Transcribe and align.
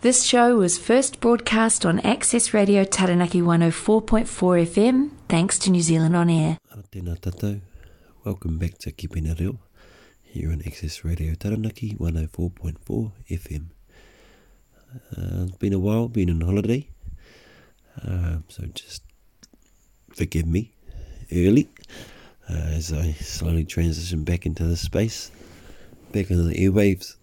This 0.00 0.22
show 0.22 0.54
was 0.58 0.78
first 0.78 1.18
broadcast 1.18 1.84
on 1.84 1.98
Access 2.00 2.54
Radio 2.54 2.84
Taranaki 2.84 3.40
104.4 3.40 4.26
FM, 4.28 5.10
thanks 5.28 5.58
to 5.58 5.72
New 5.72 5.82
Zealand 5.82 6.14
On 6.14 6.30
Air. 6.30 6.58
Welcome 8.24 8.58
back 8.58 8.78
to 8.78 8.92
Keeping 8.92 9.26
It 9.26 9.40
Reo 9.40 9.58
here 10.22 10.52
on 10.52 10.62
Access 10.64 11.04
Radio 11.04 11.34
Taranaki 11.34 11.94
104.4 11.94 13.10
FM. 13.28 13.64
Uh, 14.94 15.46
it's 15.48 15.56
been 15.56 15.72
a 15.72 15.80
while, 15.80 16.06
been 16.06 16.30
on 16.30 16.42
holiday, 16.42 16.88
uh, 18.06 18.36
so 18.46 18.66
just 18.66 19.02
forgive 20.14 20.46
me 20.46 20.74
early 21.32 21.68
uh, 22.48 22.52
as 22.54 22.92
I 22.92 23.14
slowly 23.14 23.64
transition 23.64 24.22
back 24.22 24.46
into 24.46 24.62
the 24.62 24.76
space, 24.76 25.32
back 26.12 26.30
into 26.30 26.44
the 26.44 26.54
airwaves. 26.54 27.16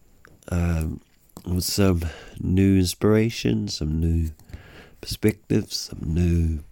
Um, 0.52 1.00
with 1.48 1.64
some 1.64 2.02
new 2.40 2.78
inspiration, 2.78 3.68
some 3.68 4.00
new 4.00 4.32
perspectives, 5.02 5.78
some 5.78 6.02
new 6.04 6.64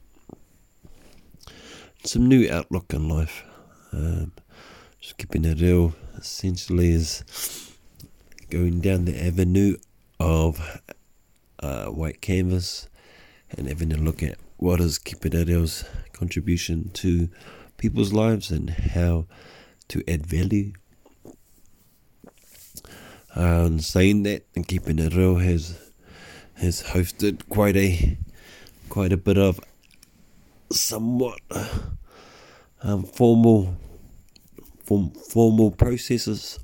some 2.03 2.27
new 2.27 2.49
outlook 2.51 2.93
on 2.93 3.07
life. 3.07 3.43
Um, 3.93 4.33
just 4.99 5.17
keeping 5.17 5.45
it 5.45 5.61
reo 5.61 5.93
essentially 6.17 6.89
is 6.91 7.23
going 8.49 8.81
down 8.81 9.05
the 9.05 9.25
avenue 9.25 9.77
of 10.19 10.81
uh, 11.59 11.85
white 11.85 12.21
canvas 12.21 12.89
and 13.51 13.67
having 13.67 13.93
a 13.93 13.97
look 13.97 14.23
at 14.23 14.37
what 14.57 14.79
is 14.79 14.97
keeping 14.97 15.33
real's 15.45 15.85
contribution 16.13 16.89
to 16.93 17.29
people's 17.77 18.13
lives 18.13 18.51
and 18.51 18.69
how 18.69 19.25
to 19.87 20.03
add 20.07 20.25
value 20.25 20.73
um, 23.35 23.79
saying 23.79 24.23
that 24.23 24.43
and 24.55 24.67
keeping 24.67 24.99
it 24.99 25.13
reo 25.15 25.35
has 25.35 25.79
has 26.55 26.83
hosted 26.83 27.47
quite 27.49 27.75
a 27.75 28.17
quite 28.89 29.11
a 29.11 29.17
bit 29.17 29.37
of 29.37 29.59
somewhat 30.71 31.39
um, 32.81 33.03
formal 33.03 33.75
form, 34.83 35.11
formal 35.11 35.71
processes. 35.71 36.59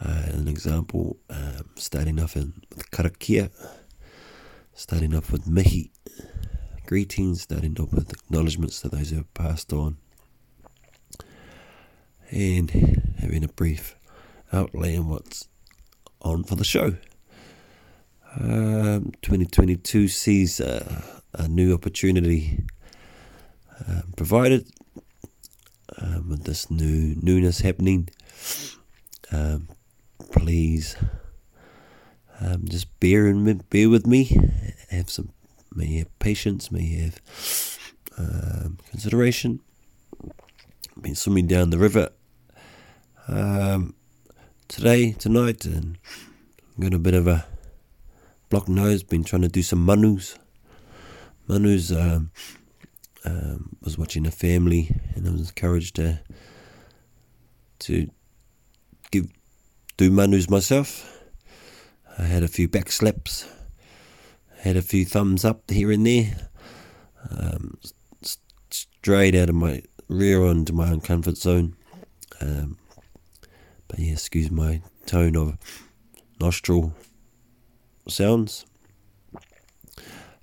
Uh, 0.00 0.22
an 0.32 0.48
example, 0.48 1.16
um, 1.30 1.68
starting 1.76 2.18
off 2.18 2.34
in, 2.34 2.52
with 2.74 2.90
karakia, 2.90 3.50
starting 4.72 5.14
off 5.14 5.30
with 5.30 5.46
mihi, 5.46 5.92
greetings, 6.86 7.42
starting 7.42 7.76
off 7.78 7.92
with 7.92 8.10
acknowledgements 8.12 8.80
to 8.80 8.88
those 8.88 9.10
who 9.10 9.16
have 9.16 9.34
passed 9.34 9.72
on, 9.72 9.96
and 12.30 13.14
having 13.20 13.44
a 13.44 13.48
brief 13.48 13.94
outlaying 14.52 15.06
what's 15.06 15.48
on 16.20 16.44
for 16.44 16.56
the 16.56 16.64
show. 16.64 16.96
Um, 18.38 19.12
2022 19.22 20.08
sees 20.08 20.60
uh, 20.60 21.02
a 21.34 21.48
new 21.48 21.74
opportunity 21.74 22.64
uh, 23.88 24.02
provided 24.16 24.66
um, 25.98 26.30
with 26.30 26.44
this 26.44 26.70
new 26.70 27.14
newness 27.20 27.60
happening. 27.60 28.08
Um, 29.30 29.68
please 30.30 30.96
um, 32.40 32.64
just 32.68 32.98
bear 33.00 33.26
and 33.26 33.68
bear 33.70 33.88
with 33.88 34.06
me. 34.06 34.36
Have 34.90 35.10
some, 35.10 35.30
may 35.74 35.98
have 35.98 36.18
patience, 36.18 36.72
may 36.72 36.94
have 36.96 37.78
um, 38.18 38.78
consideration. 38.90 39.60
Been 41.00 41.14
swimming 41.14 41.46
down 41.46 41.70
the 41.70 41.78
river. 41.78 42.10
Um, 43.28 43.94
today, 44.72 45.12
tonight, 45.12 45.66
and 45.66 45.98
got 46.80 46.94
a 46.94 46.98
bit 46.98 47.12
of 47.12 47.26
a 47.26 47.44
blocked 48.48 48.70
nose. 48.70 49.02
Been 49.02 49.22
trying 49.22 49.42
to 49.42 49.48
do 49.48 49.62
some 49.62 49.84
manus. 49.84 50.38
Manus 51.46 51.92
um, 51.92 52.30
um, 53.26 53.76
was 53.82 53.98
watching 53.98 54.26
a 54.26 54.30
family, 54.30 54.88
and 55.14 55.28
I 55.28 55.30
was 55.32 55.50
encouraged 55.50 55.96
to 55.96 56.20
to 57.80 58.08
give 59.10 59.26
do 59.98 60.10
manus 60.10 60.48
myself. 60.48 61.20
I 62.18 62.22
had 62.22 62.42
a 62.42 62.48
few 62.48 62.66
back 62.66 62.90
slaps, 62.90 63.46
had 64.60 64.76
a 64.76 64.82
few 64.82 65.04
thumbs 65.04 65.44
up 65.44 65.70
here 65.70 65.92
and 65.92 66.06
there, 66.06 66.48
um, 67.30 67.78
straight 68.70 69.34
out 69.34 69.50
of 69.50 69.54
my 69.54 69.82
rear 70.08 70.42
onto 70.42 70.72
my 70.72 70.88
own 70.90 71.02
comfort 71.02 71.36
zone. 71.36 71.76
Um, 72.40 72.78
but 73.92 74.00
yeah, 74.00 74.12
excuse 74.12 74.50
my 74.50 74.80
tone 75.04 75.36
of 75.36 75.58
nostril 76.40 76.94
sounds. 78.08 78.64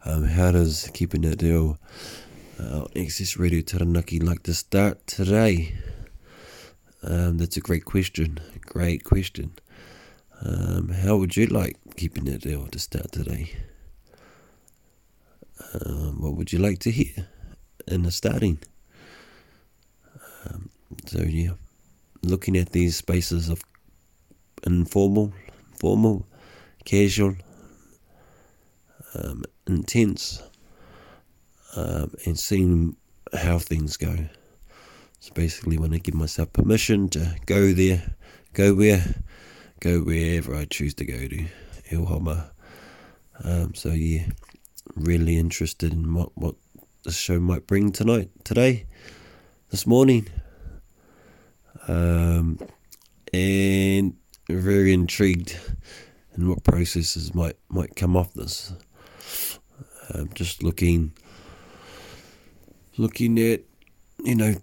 Um, 0.06 0.26
how 0.26 0.52
does 0.52 0.92
keeping 0.94 1.24
it 1.24 1.42
reo 1.42 1.80
uh, 2.60 2.86
Access 2.96 3.38
Radio 3.38 3.62
Taranaki 3.62 4.20
like 4.20 4.44
to 4.44 4.54
start 4.54 5.08
today? 5.08 5.74
Um, 7.02 7.40
that's 7.40 7.58
a 7.58 7.60
great 7.60 7.86
question. 7.86 8.40
Great 8.62 9.04
question. 9.04 9.54
Um, 10.46 10.90
how 10.90 11.18
would 11.18 11.36
you 11.36 11.48
like 11.48 11.78
keeping 11.96 12.28
it 12.28 12.46
reo 12.46 12.68
to 12.68 12.78
start 12.78 13.12
today? 13.12 13.52
Um, 15.74 16.22
what 16.22 16.36
would 16.36 16.54
you 16.54 16.60
like 16.60 16.78
to 16.80 16.92
hear 16.92 17.28
in 17.88 18.04
the 18.04 18.12
starting? 18.12 18.60
Um, 20.46 20.70
so 21.08 21.24
yeah 21.24 21.54
looking 22.24 22.58
at 22.58 22.72
these 22.72 22.96
spaces 22.96 23.50
of 23.50 23.62
informal, 24.66 25.34
formal, 25.80 26.26
casual, 26.86 27.36
um, 29.16 29.44
intense, 29.68 30.42
um, 31.76 32.14
and 32.26 32.38
seeing 32.38 32.96
how 33.34 33.60
things 33.60 33.98
go. 33.98 34.16
So 35.20 35.34
basically, 35.34 35.78
when 35.78 35.94
I 35.94 35.98
give 35.98 36.16
myself 36.16 36.54
permission 36.54 37.10
to 37.10 37.36
go 37.46 37.74
there, 37.74 38.16
go 38.54 38.74
where, 38.74 39.04
go 39.80 40.00
wherever 40.00 40.56
I 40.56 40.66
choose 40.66 40.94
to 40.96 41.06
go 41.06 41.28
to, 41.28 41.46
Ilhoma. 41.92 42.52
Um, 43.44 43.74
so 43.76 43.90
yeah, 43.90 44.28
really 44.96 45.38
interested 45.38 45.94
in 45.94 46.14
what 46.14 46.30
what 46.36 46.56
the 47.04 47.12
show 47.12 47.40
might 47.40 47.68
bring 47.68 47.92
tonight, 47.92 48.30
today, 48.44 48.86
this 49.70 49.86
morning 49.88 50.28
um, 51.88 52.60
and 53.34 54.16
very 54.50 54.94
intrigued 54.94 55.58
in 56.36 56.50
what 56.50 56.64
processes 56.64 57.34
might 57.34 57.58
might 57.70 57.96
come 57.96 58.16
off 58.16 58.34
this. 58.34 58.74
Um, 60.14 60.30
just 60.34 60.64
looking, 60.64 61.14
looking 62.98 63.40
at 63.40 63.62
you 64.24 64.36
know 64.36 64.56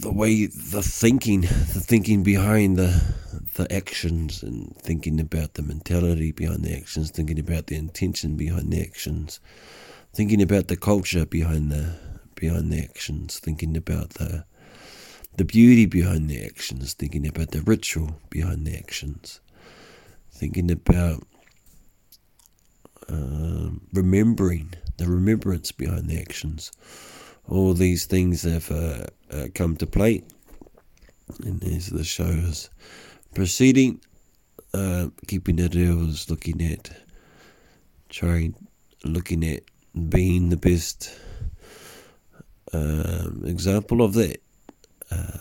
the 0.00 0.12
way 0.12 0.46
the 0.46 0.82
thinking, 0.82 1.42
the 1.42 1.82
thinking 1.84 2.22
behind 2.22 2.76
the 2.76 3.14
the 3.54 3.72
actions, 3.72 4.42
and 4.42 4.76
thinking 4.76 5.20
about 5.20 5.54
the 5.54 5.62
mentality 5.62 6.32
behind 6.32 6.64
the 6.64 6.76
actions, 6.76 7.10
thinking 7.10 7.38
about 7.38 7.66
the 7.66 7.76
intention 7.76 8.36
behind 8.36 8.72
the 8.72 8.80
actions, 8.80 9.40
thinking 10.12 10.40
about 10.42 10.68
the 10.68 10.76
culture 10.76 11.26
behind 11.26 11.70
the 11.70 11.94
behind 12.34 12.72
the 12.72 12.78
actions, 12.82 13.38
thinking 13.38 13.76
about 13.76 14.10
the 14.10 14.44
the 15.36 15.44
beauty 15.44 15.86
behind 15.86 16.28
the 16.28 16.44
actions, 16.44 16.94
thinking 16.94 17.26
about 17.26 17.50
the 17.52 17.62
ritual 17.62 18.20
behind 18.30 18.66
the 18.66 18.76
actions, 18.76 19.40
thinking 20.30 20.70
about 20.70 21.26
um, 23.08 23.80
remembering 23.92 24.74
the 24.96 25.06
remembrance 25.06 25.72
behind 25.72 26.08
the 26.08 26.20
actions. 26.20 26.72
All 27.48 27.74
these 27.74 28.06
things 28.06 28.42
have 28.42 28.70
uh, 28.70 29.06
uh, 29.30 29.46
come 29.54 29.76
to 29.76 29.86
play, 29.86 30.22
and 31.44 31.62
as 31.64 31.88
the 31.88 32.04
show 32.04 32.24
is 32.24 32.70
proceeding, 33.34 34.00
uh, 34.74 35.08
keeping 35.26 35.58
it 35.58 35.74
looking 35.74 36.62
at 36.62 36.90
trying, 38.08 38.54
looking 39.04 39.44
at 39.44 39.62
being 40.08 40.50
the 40.50 40.56
best 40.56 41.12
um, 42.72 43.42
example 43.46 44.02
of 44.02 44.14
that 44.14 44.40
uh, 45.10 45.38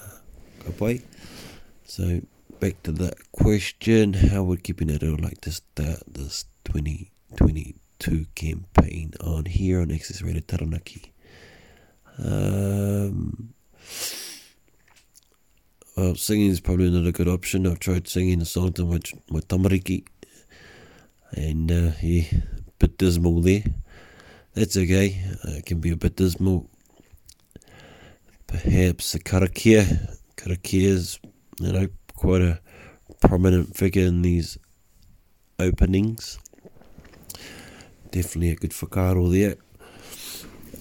goodbye. 0.66 1.02
So 1.86 2.22
back 2.60 2.82
to 2.84 2.92
that 2.94 3.32
question: 3.32 4.14
How 4.14 4.44
would 4.44 4.64
keeping 4.64 4.90
it 4.90 5.04
all 5.04 5.18
like 5.18 5.42
to 5.42 5.52
start 5.52 6.04
this 6.08 6.46
2022 6.66 8.26
campaign 8.36 9.14
on 9.22 9.46
here 9.46 9.82
on 9.82 9.92
Access 9.92 10.22
Radio 10.22 10.42
Taranaki? 10.42 11.14
Um, 12.18 13.54
well, 15.96 16.16
singing 16.16 16.50
is 16.50 16.60
probably 16.60 16.90
not 16.90 17.08
a 17.08 17.12
good 17.12 17.28
option. 17.28 17.68
I've 17.68 17.80
tried 17.80 18.08
singing 18.08 18.42
a 18.42 18.46
song 18.46 18.74
to 18.74 18.86
my, 18.86 19.00
my 19.30 19.40
tamariki, 19.42 20.06
and 21.32 21.72
uh, 21.72 21.92
yeah, 22.02 22.24
a 22.34 22.72
bit 22.80 22.98
dismal 22.98 23.42
there. 23.42 23.64
That's 24.54 24.78
okay. 24.78 25.22
Uh, 25.46 25.58
it 25.58 25.66
can 25.66 25.80
be 25.80 25.92
a 25.92 25.96
bit 25.96 26.16
dismal 26.16 26.70
perhaps 28.50 29.14
a 29.14 29.20
karakia. 29.20 30.18
Karakia 30.36 30.82
is, 30.82 31.20
you 31.60 31.72
know, 31.72 31.88
quite 32.16 32.42
a 32.42 32.60
prominent 33.22 33.76
figure 33.76 34.06
in 34.06 34.22
these 34.24 34.58
openings. 35.60 36.40
Definitely 38.12 38.52
a 38.52 38.56
good 38.56 38.72
whakaaro 38.72 39.32
there. 39.32 39.56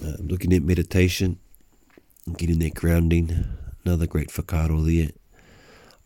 Uh, 0.03 0.17
looking 0.19 0.53
at 0.53 0.63
meditation, 0.63 1.37
getting 2.37 2.59
that 2.59 2.73
grounding. 2.73 3.45
Another 3.85 4.07
great 4.07 4.29
whakaaro 4.29 4.83
there. 4.85 5.11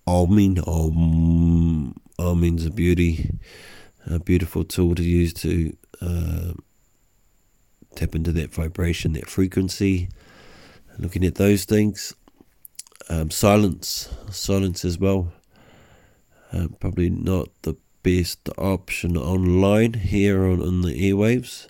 Alming, 0.06 0.60
Om, 0.68 1.96
Alming's 2.20 2.66
a 2.66 2.72
beauty, 2.72 3.40
a 4.06 4.20
beautiful 4.20 4.66
tool 4.66 4.96
to 4.96 5.04
use 5.04 5.34
to 5.34 5.78
uh, 6.02 6.52
tap 7.96 8.16
into 8.16 8.34
that 8.34 8.54
vibration, 8.54 9.14
that 9.14 9.30
frequency. 9.30 10.10
Looking 10.98 11.26
at 11.26 11.36
those 11.36 11.66
things. 11.66 12.14
Um, 13.10 13.32
silence, 13.32 14.10
silence 14.32 14.86
as 14.86 14.98
well. 14.98 15.34
Uh, 16.52 16.68
probably 16.80 17.10
not 17.10 17.50
the 17.64 17.76
best 18.04 18.48
option 18.58 19.18
online 19.18 19.94
here 19.94 20.46
on, 20.46 20.62
on 20.62 20.82
the 20.82 20.94
airwaves. 20.94 21.68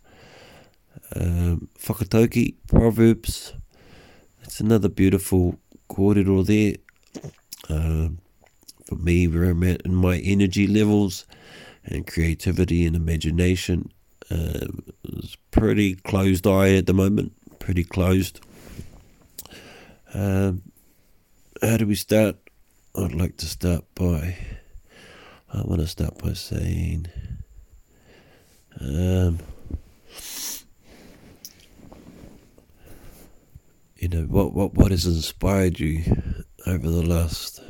Um, 1.16 1.70
Whakataukī, 1.80 2.56
Proverbs. 2.68 3.54
It's 4.44 4.60
another 4.60 4.90
beautiful 4.90 5.58
corridor 5.88 6.44
there. 6.44 6.76
Um, 7.70 8.20
for 8.86 8.96
me, 8.96 9.28
where 9.28 9.46
I'm 9.46 9.64
at 9.64 9.82
in 9.82 9.96
my 9.96 10.18
energy 10.18 10.68
levels 10.68 11.26
and 11.86 12.06
creativity 12.06 12.86
and 12.86 12.96
imagination. 12.96 13.92
Uh, 14.30 14.68
it's 15.06 15.38
pretty 15.52 15.96
closed 15.96 16.46
eye 16.46 16.76
at 16.76 16.88
the 16.88 16.94
moment, 16.94 17.34
pretty 17.60 17.84
closed. 17.84 18.42
Um, 20.14 20.62
how 21.62 21.78
do 21.78 21.88
we 21.88 21.96
start? 21.96 22.36
I'd 22.96 23.16
like 23.16 23.38
to 23.38 23.48
start 23.48 23.84
by. 23.96 24.38
I 25.52 25.62
want 25.64 25.82
to 25.82 25.88
start 25.88 26.20
by 26.20 26.34
saying. 26.34 27.08
Um, 28.80 29.40
you 33.98 34.08
know 34.08 34.24
what 34.24 34.54
what 34.54 34.76
what 34.76 34.92
has 34.92 35.06
inspired 35.06 35.80
you 35.80 36.04
over 36.68 36.90
the 36.90 37.06
last 37.06 37.62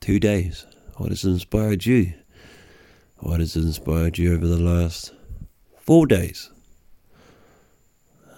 two 0.00 0.20
days? 0.20 0.66
What 0.98 1.10
has 1.10 1.24
inspired 1.24 1.84
you? 1.84 2.14
What 3.18 3.40
has 3.40 3.56
inspired 3.56 4.18
you 4.18 4.34
over 4.34 4.46
the 4.46 4.60
last 4.60 5.12
four 5.80 6.06
days? 6.06 6.50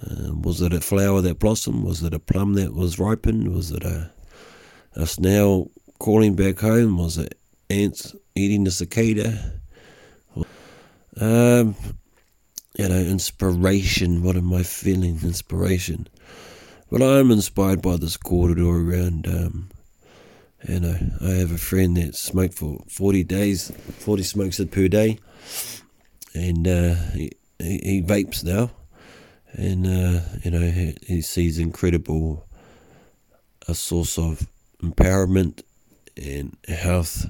Um, 0.09 0.43
was 0.43 0.61
it 0.61 0.73
a 0.73 0.81
flower 0.81 1.21
that 1.23 1.39
blossomed? 1.39 1.85
Was 1.85 2.03
it 2.03 2.15
a 2.15 2.19
plum 2.19 2.55
that 2.55 2.75
was 2.75 2.99
ripened? 2.99 3.55
Was 3.55 3.71
it 3.71 3.85
a 3.85 4.11
a 4.95 5.07
snail 5.07 5.71
calling 5.99 6.35
back 6.35 6.61
home? 6.61 6.99
Was 6.99 7.19
it 7.19 7.39
ants 7.71 8.15
eating 8.35 8.65
the 8.65 8.71
cicada? 8.71 9.53
Um, 11.19 11.75
you 12.77 12.89
know, 12.89 12.99
inspiration. 12.99 14.23
What 14.23 14.37
am 14.37 14.53
I 14.53 14.63
feeling? 14.63 15.21
Inspiration. 15.23 16.09
Well, 16.91 17.03
I'm 17.03 17.31
inspired 17.31 17.83
by 17.83 17.97
this 17.97 18.17
kōrero 18.17 18.69
around. 18.69 19.27
Um, 19.27 19.71
you 20.69 20.81
know, 20.81 20.97
I 21.23 21.31
have 21.31 21.53
a 21.53 21.59
friend 21.59 21.97
that 21.97 22.15
smoked 22.15 22.55
for 22.55 22.83
40 22.89 23.25
days, 23.25 23.71
40 23.99 24.23
smokes 24.23 24.61
per 24.65 24.89
day, 24.89 25.19
and 26.35 26.67
uh, 26.67 26.95
he, 27.13 27.33
he, 27.59 28.03
vapes 28.03 28.43
now. 28.43 28.71
And, 29.57 29.87
uh, 29.87 30.21
you 30.45 30.51
know, 30.51 30.61
he, 30.61 30.95
he 31.07 31.23
sees 31.23 31.59
incredible 31.59 32.47
a 33.67 33.75
source 33.75 34.19
of 34.19 34.47
empowerment 34.83 35.63
and 36.15 36.55
health, 36.69 37.27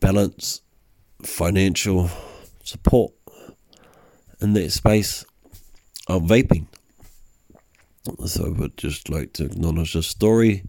balance, 0.00 0.62
financial 1.22 2.10
support 2.64 3.12
in 4.40 4.54
that 4.54 4.72
space 4.72 5.26
of 6.06 6.22
vaping. 6.22 6.66
So 8.24 8.46
I 8.46 8.48
would 8.48 8.78
just 8.78 9.10
like 9.10 9.34
to 9.34 9.44
acknowledge 9.44 9.92
the 9.92 10.02
story. 10.02 10.64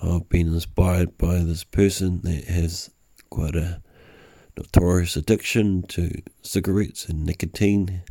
I've 0.00 0.28
been 0.28 0.54
inspired 0.54 1.18
by 1.18 1.38
this 1.38 1.64
person 1.64 2.20
that 2.22 2.44
has 2.44 2.90
quite 3.28 3.56
a 3.56 3.82
notorious 4.56 5.16
addiction 5.16 5.82
to 5.88 6.22
cigarettes 6.42 7.08
and 7.08 7.24
nicotine 7.24 8.04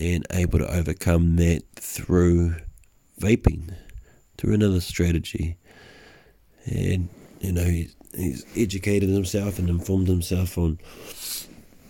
and 0.00 0.26
able 0.30 0.58
to 0.58 0.72
overcome 0.72 1.36
that 1.36 1.62
through 1.76 2.56
vaping, 3.20 3.74
through 4.36 4.54
another 4.54 4.80
strategy. 4.80 5.56
And, 6.66 7.08
you 7.40 7.52
know, 7.52 7.64
he's, 7.64 7.94
educated 8.56 9.10
himself 9.10 9.58
and 9.58 9.68
informed 9.68 10.08
himself 10.08 10.58
on 10.58 10.78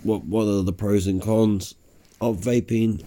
what, 0.03 0.25
what 0.25 0.47
are 0.47 0.63
the 0.63 0.73
pros 0.73 1.07
and 1.07 1.23
cons 1.23 1.75
of 2.21 2.37
vaping 2.37 3.03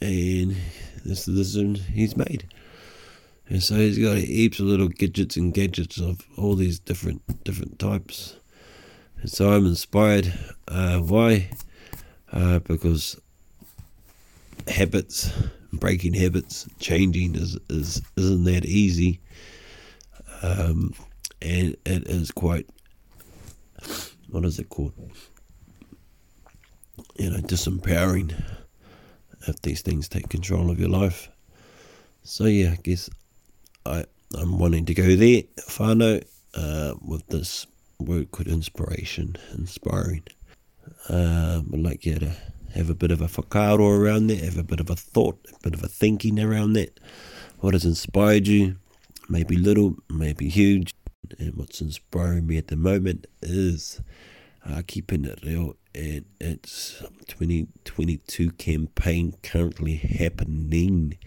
and 0.00 0.56
this 1.04 1.20
is 1.20 1.24
the 1.26 1.32
decision 1.32 1.74
he's 1.74 2.16
made. 2.16 2.46
And 3.48 3.62
so 3.62 3.76
he's 3.76 3.98
got 3.98 4.18
heaps 4.18 4.60
of 4.60 4.66
little 4.66 4.88
gadgets 4.88 5.36
and 5.36 5.54
gadgets 5.54 5.98
of 5.98 6.20
all 6.36 6.54
these 6.54 6.78
different 6.78 7.22
different 7.44 7.78
types. 7.78 8.36
And 9.20 9.30
so 9.30 9.52
I'm 9.52 9.66
inspired. 9.66 10.32
Uh, 10.66 10.98
why? 10.98 11.50
Uh, 12.30 12.58
because 12.58 13.18
habits, 14.68 15.32
breaking 15.72 16.14
habits, 16.14 16.66
changing 16.78 17.34
is, 17.34 17.58
is 17.68 18.02
isn't 18.16 18.44
that 18.44 18.64
easy. 18.64 19.20
Um, 20.42 20.94
and 21.40 21.76
it 21.84 22.06
is 22.08 22.30
quite 22.30 22.68
what 24.30 24.44
is 24.44 24.58
it 24.58 24.68
called? 24.68 24.92
You 27.16 27.30
know, 27.30 27.38
disempowering 27.38 28.34
if 29.46 29.60
these 29.62 29.82
things 29.82 30.08
take 30.08 30.28
control 30.28 30.70
of 30.70 30.78
your 30.78 30.88
life. 30.88 31.28
So 32.22 32.44
yeah, 32.44 32.72
I 32.72 32.76
guess 32.82 33.08
I 33.86 34.04
I'm 34.36 34.58
wanting 34.58 34.84
to 34.86 34.94
go 34.94 35.16
there, 35.16 35.42
whānau, 35.68 36.22
uh, 36.54 36.94
with 37.00 37.26
this 37.28 37.66
word 37.98 38.30
called 38.30 38.48
inspiration, 38.48 39.36
inspiring. 39.54 40.24
Um, 41.08 41.70
I'd 41.72 41.80
like 41.80 42.04
you 42.04 42.18
to 42.18 42.32
have 42.74 42.90
a 42.90 42.94
bit 42.94 43.10
of 43.10 43.20
a 43.20 43.26
whakaaro 43.26 43.98
around 43.98 44.26
that, 44.28 44.40
have 44.40 44.58
a 44.58 44.62
bit 44.62 44.80
of 44.80 44.90
a 44.90 44.96
thought, 44.96 45.38
a 45.52 45.58
bit 45.62 45.74
of 45.74 45.82
a 45.82 45.88
thinking 45.88 46.38
around 46.40 46.74
that. 46.74 47.00
What 47.60 47.74
has 47.74 47.84
inspired 47.84 48.46
you? 48.46 48.76
Maybe 49.28 49.56
little, 49.56 49.96
maybe 50.08 50.48
huge. 50.48 50.94
And 51.38 51.54
what's 51.54 51.80
inspiring 51.80 52.46
me 52.46 52.56
at 52.56 52.68
the 52.68 52.76
moment 52.76 53.26
is 53.42 54.00
uh, 54.64 54.82
keeping 54.86 55.24
it 55.24 55.40
reo 55.44 55.76
and 55.94 56.24
it's 56.40 57.02
2022 57.26 58.52
campaign 58.52 59.34
currently 59.42 59.96
happening. 59.96 61.18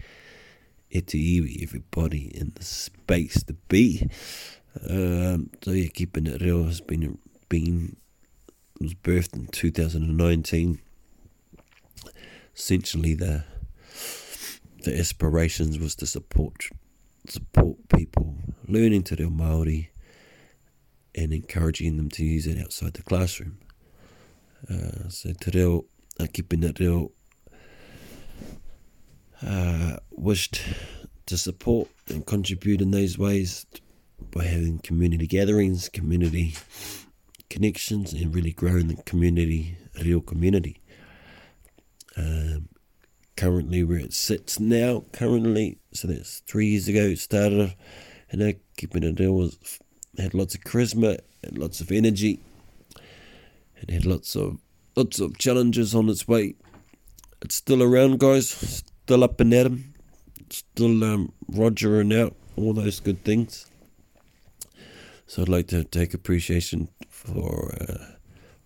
It's 0.90 1.14
everybody 1.14 2.34
in 2.34 2.52
the 2.54 2.64
space 2.64 3.42
to 3.44 3.54
be. 3.68 4.08
Um, 4.88 5.50
so 5.62 5.72
yeah, 5.72 5.88
keeping 5.92 6.26
it 6.26 6.40
reo 6.40 6.64
has 6.64 6.80
been 6.80 7.18
been 7.48 7.96
was 8.80 8.94
birthed 8.94 9.34
in 9.34 9.46
2019. 9.48 10.80
Essentially, 12.54 13.14
the 13.14 13.44
the 14.84 14.98
aspirations 14.98 15.78
was 15.78 15.94
to 15.94 16.06
support 16.06 16.68
support 17.28 17.76
people 17.88 18.36
learning 18.66 19.04
to 19.04 19.14
do 19.14 19.30
Maori 19.30 19.90
and 21.14 21.32
encouraging 21.32 21.96
them 21.96 22.08
to 22.10 22.24
use 22.24 22.46
it 22.46 22.58
outside 22.58 22.94
the 22.94 23.02
classroom. 23.02 23.58
Uh, 24.68 25.08
so 25.08 25.32
te 25.32 25.50
reo, 25.52 25.84
uh, 26.18 26.24
kipina 26.24 26.76
reo, 26.78 27.12
uh, 29.46 29.96
wished 30.10 30.62
to 31.26 31.36
support 31.36 31.88
and 32.08 32.26
contribute 32.26 32.80
in 32.80 32.90
those 32.90 33.18
ways 33.18 33.66
by 34.30 34.44
having 34.44 34.78
community 34.78 35.26
gatherings, 35.26 35.88
community 35.88 36.54
connections, 37.50 38.12
and 38.12 38.34
really 38.34 38.52
growing 38.52 38.88
the 38.88 38.96
community, 39.02 39.76
real 40.02 40.20
community. 40.20 40.81
Um, 42.16 42.68
currently, 43.36 43.82
where 43.82 43.98
it 43.98 44.12
sits 44.12 44.60
now, 44.60 45.04
currently, 45.12 45.78
so 45.92 46.08
that's 46.08 46.40
three 46.40 46.66
years 46.66 46.88
ago, 46.88 47.04
it 47.04 47.18
started, 47.18 47.74
and 48.30 48.42
uh, 48.42 48.52
keeping 48.76 49.02
it 49.02 49.18
reo 49.18 49.32
was 49.32 49.58
had 50.18 50.34
lots 50.34 50.54
of 50.54 50.60
charisma, 50.62 51.18
had 51.42 51.56
lots 51.56 51.80
of 51.80 51.90
energy, 51.90 52.40
it 53.76 53.90
had 53.90 54.06
lots 54.06 54.36
of 54.36 54.58
lots 54.94 55.20
of 55.20 55.38
challenges 55.38 55.94
on 55.94 56.08
its 56.08 56.28
way. 56.28 56.54
It's 57.40 57.56
still 57.56 57.82
around, 57.82 58.20
guys. 58.20 58.50
Still 58.50 59.24
up 59.24 59.40
and 59.40 59.52
at 59.52 59.66
'em. 59.66 59.94
Still 60.50 61.02
um, 61.02 61.32
Roger 61.48 62.00
and 62.00 62.12
out. 62.12 62.36
All 62.56 62.72
those 62.72 63.00
good 63.00 63.24
things. 63.24 63.66
So 65.26 65.42
I'd 65.42 65.48
like 65.48 65.66
to 65.68 65.82
take 65.82 66.14
appreciation 66.14 66.88
for 67.08 67.74
uh, 67.80 68.16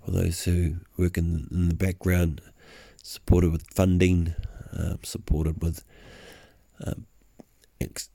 for 0.05 0.11
those 0.11 0.45
who 0.45 0.77
work 0.99 1.17
in, 1.17 1.49
in 1.51 1.69
the 1.69 1.75
background, 1.75 2.43
supported 3.07 3.53
with 3.53 3.65
funding, 3.73 4.35
uh, 4.77 4.97
supported 5.05 5.63
with 5.63 5.85
um, 6.85 7.07
ex, 7.81 8.11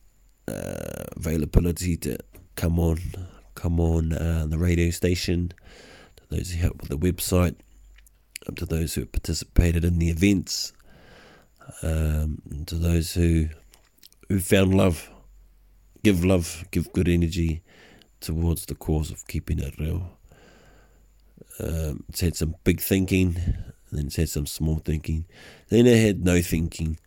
uh, 0.50 1.06
availability 1.16 1.96
to 1.96 2.18
come 2.56 2.78
on, 2.78 3.00
come 3.56 3.80
on 3.80 4.12
uh, 4.12 4.46
the 4.50 4.58
radio 4.58 4.90
station 4.90 5.54
to 6.18 6.24
those 6.30 6.52
who 6.52 6.60
helped 6.60 6.82
with 6.82 6.90
the 6.90 6.98
website, 6.98 7.56
up 8.50 8.58
to 8.58 8.66
those 8.66 8.94
who 8.94 9.06
participated 9.06 9.86
in 9.86 9.98
the 9.98 10.10
events, 10.10 10.74
um, 11.84 12.42
to 12.66 12.76
those 12.76 13.14
who 13.14 13.48
who 14.28 14.40
found 14.40 14.74
love, 14.74 15.10
give 16.04 16.24
love, 16.26 16.66
give 16.72 16.92
good 16.92 17.08
energy 17.08 17.64
towards 18.20 18.66
the 18.66 18.76
cause 18.76 19.10
of 19.10 19.26
keeping 19.28 19.60
it 19.60 19.78
reo. 19.80 20.18
Um, 21.60 22.04
it's 22.10 22.22
had 22.22 22.36
some 22.36 22.56
big 22.64 22.80
thinking, 22.80 23.38
then 23.92 24.08
it's 24.08 24.16
had 24.16 24.30
some 24.30 24.46
small 24.46 24.78
thinking. 24.78 25.26
Then 25.70 25.86
it 25.86 26.04
had 26.06 26.24
no 26.24 26.42
thinking, 26.42 26.98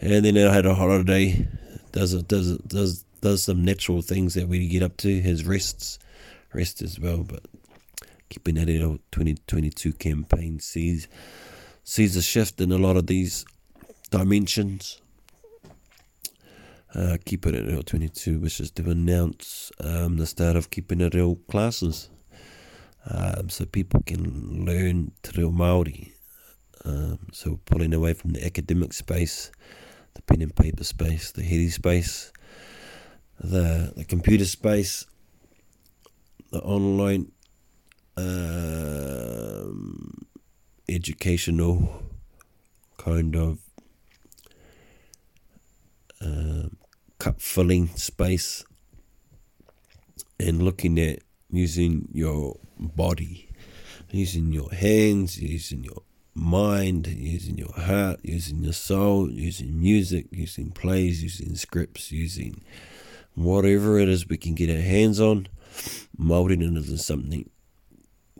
and 0.00 0.24
then 0.24 0.36
it 0.36 0.52
had 0.52 0.66
a 0.66 0.74
holiday. 0.74 1.48
Does 1.92 2.14
it 2.14 2.28
does 2.28 2.50
it 2.50 2.68
does 2.68 3.04
does 3.20 3.44
some 3.44 3.64
natural 3.64 4.02
things 4.02 4.34
that 4.34 4.48
we 4.48 4.66
get 4.68 4.82
up 4.82 4.96
to. 4.98 5.20
Has 5.22 5.44
rests, 5.44 5.98
rest 6.52 6.82
as 6.82 6.98
well, 6.98 7.18
but 7.18 7.42
keeping 8.28 8.58
at 8.58 8.68
it 8.68 8.80
2022 8.80 9.92
campaign 9.94 10.58
sees 10.58 11.08
sees 11.84 12.16
a 12.16 12.22
shift 12.22 12.60
in 12.60 12.72
a 12.72 12.78
lot 12.78 12.96
of 12.96 13.06
these 13.06 13.44
dimensions. 14.10 15.00
Uh, 16.94 17.16
It 17.24 17.44
Real 17.44 17.82
22 17.82 18.38
wishes 18.38 18.70
to 18.72 18.90
announce 18.90 19.72
um, 19.80 20.18
the 20.18 20.26
start 20.26 20.56
of 20.56 20.68
Keeping 20.68 21.00
It 21.00 21.14
Reo 21.14 21.36
classes 21.48 22.10
um, 23.10 23.48
so 23.48 23.64
people 23.64 24.02
can 24.06 24.64
learn 24.64 25.12
Te 25.22 25.40
Reo 25.40 25.50
Māori. 25.50 26.12
Um, 26.84 27.18
so 27.32 27.58
pulling 27.64 27.94
away 27.94 28.14
from 28.14 28.32
the 28.32 28.44
academic 28.44 28.92
space, 28.92 29.50
the 30.14 30.22
pen 30.22 30.42
and 30.42 30.54
paper 30.54 30.84
space, 30.84 31.32
the 31.32 31.42
heady 31.42 31.68
space, 31.68 32.32
the, 33.40 33.92
the 33.96 34.04
computer 34.04 34.44
space, 34.44 35.06
the 36.50 36.60
online 36.60 37.32
um, 38.16 40.26
educational 40.88 42.02
kind 42.98 43.34
of 43.34 43.58
um, 46.20 46.76
cup 47.18 47.40
filling 47.40 47.88
space 47.88 48.64
and 50.38 50.62
looking 50.62 50.98
at 50.98 51.20
using 51.52 52.08
your 52.12 52.58
body, 52.78 53.48
using 54.10 54.52
your 54.52 54.72
hands, 54.72 55.40
using 55.40 55.84
your 55.84 56.02
mind, 56.34 57.06
using 57.06 57.58
your 57.58 57.72
heart, 57.72 58.18
using 58.22 58.62
your 58.64 58.72
soul, 58.72 59.30
using 59.30 59.78
music, 59.78 60.26
using 60.30 60.70
plays, 60.70 61.22
using 61.22 61.54
scripts, 61.54 62.10
using 62.10 62.62
whatever 63.34 63.98
it 63.98 64.08
is 64.08 64.28
we 64.28 64.38
can 64.38 64.54
get 64.54 64.70
our 64.70 64.82
hands 64.82 65.20
on, 65.20 65.46
molding 66.16 66.62
it 66.62 66.66
into 66.66 66.98
something 66.98 67.48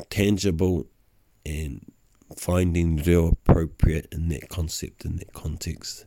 tangible 0.08 0.86
and 1.44 1.92
finding 2.36 2.96
real 2.96 3.28
appropriate 3.28 4.08
in 4.10 4.28
that 4.28 4.48
concept, 4.48 5.04
in 5.04 5.16
that 5.16 5.32
context, 5.34 6.06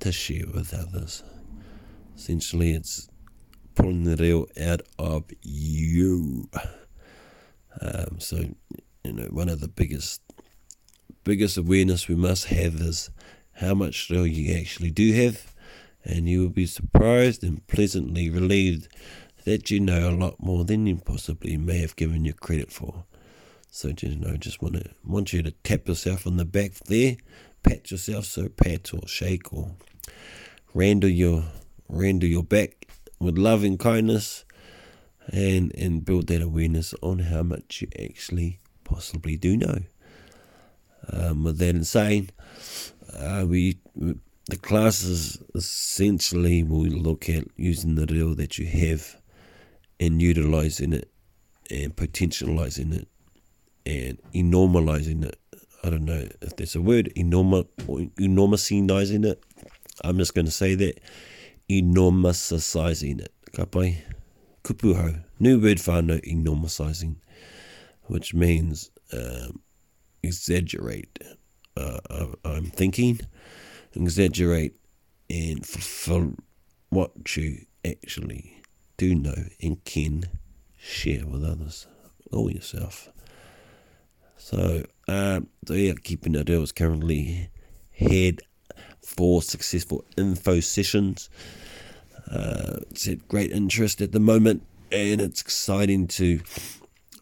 to 0.00 0.10
share 0.10 0.46
with 0.54 0.72
others. 0.72 1.22
Essentially, 2.16 2.72
it's 2.72 3.08
pulling 3.74 4.04
the 4.04 4.16
real 4.16 4.46
out 4.60 4.82
of 4.98 5.24
you. 5.42 6.48
Um, 7.80 8.20
so, 8.20 8.36
you 9.04 9.12
know, 9.12 9.24
one 9.30 9.48
of 9.48 9.60
the 9.60 9.68
biggest 9.68 10.20
biggest 11.24 11.56
awareness 11.56 12.08
we 12.08 12.14
must 12.14 12.46
have 12.46 12.74
is 12.74 13.10
how 13.54 13.74
much 13.74 14.10
real 14.10 14.26
you 14.26 14.56
actually 14.58 14.90
do 14.90 15.12
have, 15.12 15.54
and 16.04 16.28
you 16.28 16.42
will 16.42 16.48
be 16.48 16.66
surprised 16.66 17.44
and 17.44 17.66
pleasantly 17.66 18.28
relieved 18.28 18.88
that 19.44 19.70
you 19.70 19.80
know 19.80 20.08
a 20.08 20.10
lot 20.10 20.40
more 20.40 20.64
than 20.64 20.86
you 20.86 20.96
possibly 20.96 21.56
may 21.56 21.78
have 21.78 21.96
given 21.96 22.24
you 22.24 22.32
credit 22.32 22.72
for. 22.72 23.04
So 23.70 23.92
you 24.00 24.16
know, 24.16 24.36
just 24.36 24.62
want 24.62 24.74
to 24.74 24.90
want 25.04 25.32
you 25.32 25.42
to 25.42 25.50
tap 25.50 25.88
yourself 25.88 26.26
on 26.26 26.36
the 26.36 26.44
back 26.44 26.72
there, 26.86 27.16
pat 27.62 27.90
yourself, 27.90 28.26
so 28.26 28.48
pat 28.48 28.92
or 28.92 29.06
shake 29.06 29.52
or 29.52 29.70
randle 30.74 31.10
your 31.10 31.44
randle 31.88 32.28
your 32.28 32.42
back 32.42 32.81
with 33.22 33.38
love 33.38 33.64
and 33.64 33.78
kindness, 33.78 34.44
and 35.28 35.74
and 35.74 36.04
build 36.04 36.26
that 36.28 36.42
awareness 36.42 36.94
on 37.02 37.20
how 37.20 37.42
much 37.42 37.82
you 37.82 37.88
actually 37.98 38.60
possibly 38.84 39.36
do 39.36 39.56
know. 39.56 39.78
Um, 41.12 41.44
with 41.44 41.58
that 41.58 41.74
in 41.74 41.84
saying, 41.84 42.30
uh, 43.16 43.44
we 43.48 43.78
the 43.94 44.56
classes 44.56 45.42
essentially 45.54 46.62
will 46.62 46.82
look 46.82 47.28
at 47.28 47.44
using 47.56 47.94
the 47.94 48.06
reo 48.06 48.34
that 48.34 48.58
you 48.58 48.66
have 48.66 49.16
and 50.00 50.20
utilizing 50.20 50.92
it 50.92 51.08
and 51.70 51.94
potentializing 51.94 52.92
it 52.92 53.08
and 53.86 54.18
enormalizing 54.34 55.24
it. 55.24 55.38
I 55.84 55.90
don't 55.90 56.04
know 56.04 56.28
if 56.40 56.56
there's 56.56 56.76
a 56.76 56.80
word, 56.80 57.12
enorma, 57.16 57.66
enormousizing 58.18 59.24
it. 59.24 59.42
I'm 60.04 60.18
just 60.18 60.34
going 60.34 60.44
to 60.44 60.52
say 60.52 60.74
that. 60.76 61.00
Enormousizing 61.72 63.20
it. 63.20 63.32
Ka? 63.54 63.64
Kupu 63.64 64.94
hou. 64.94 65.14
New 65.40 65.58
word 65.58 65.78
whānau, 65.78 66.20
enormousizing, 66.26 67.16
which 68.02 68.34
means 68.34 68.90
um, 69.12 69.60
exaggerate. 70.22 71.18
Uh, 71.74 72.26
I'm 72.44 72.66
thinking, 72.66 73.20
exaggerate 73.94 74.74
and 75.30 75.64
fulfill 75.64 76.34
what 76.90 77.36
you 77.36 77.64
actually 77.86 78.62
do 78.98 79.14
know 79.14 79.46
and 79.62 79.82
can 79.84 80.24
share 80.78 81.26
with 81.26 81.42
others 81.42 81.86
or 82.30 82.50
yourself. 82.50 83.08
So, 84.36 84.84
um, 85.08 85.48
so 85.66 85.72
yeah, 85.72 85.94
keeping 86.02 86.34
it 86.34 86.50
reo 86.50 86.60
is 86.60 86.72
currently 86.72 87.48
head 87.92 88.42
for 89.04 89.42
successful 89.42 90.04
info 90.16 90.60
sessions. 90.60 91.28
Uh, 92.30 92.78
it's 92.90 93.04
had 93.06 93.26
great 93.28 93.52
interest 93.52 94.00
at 94.00 94.12
the 94.12 94.20
moment, 94.20 94.62
and 94.90 95.20
it's 95.20 95.40
exciting 95.40 96.06
to 96.06 96.40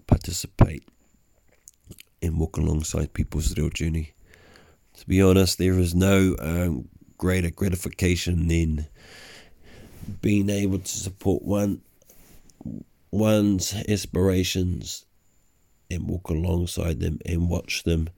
participate 0.06 0.84
and 2.22 2.38
walk 2.38 2.56
alongside 2.56 3.12
people's 3.12 3.56
real 3.56 3.70
journey. 3.70 4.12
To 4.98 5.06
be 5.06 5.22
honest, 5.22 5.58
there 5.58 5.78
is 5.78 5.94
no 5.94 6.36
um, 6.38 6.88
greater 7.16 7.50
gratification 7.50 8.48
than 8.48 8.86
being 10.20 10.50
able 10.50 10.78
to 10.78 10.88
support 10.88 11.42
one 11.42 11.80
one's 13.10 13.74
aspirations 13.88 15.04
and 15.90 16.08
walk 16.08 16.28
alongside 16.28 17.00
them 17.00 17.18
and 17.26 17.48
watch 17.48 17.82
them 17.82 18.08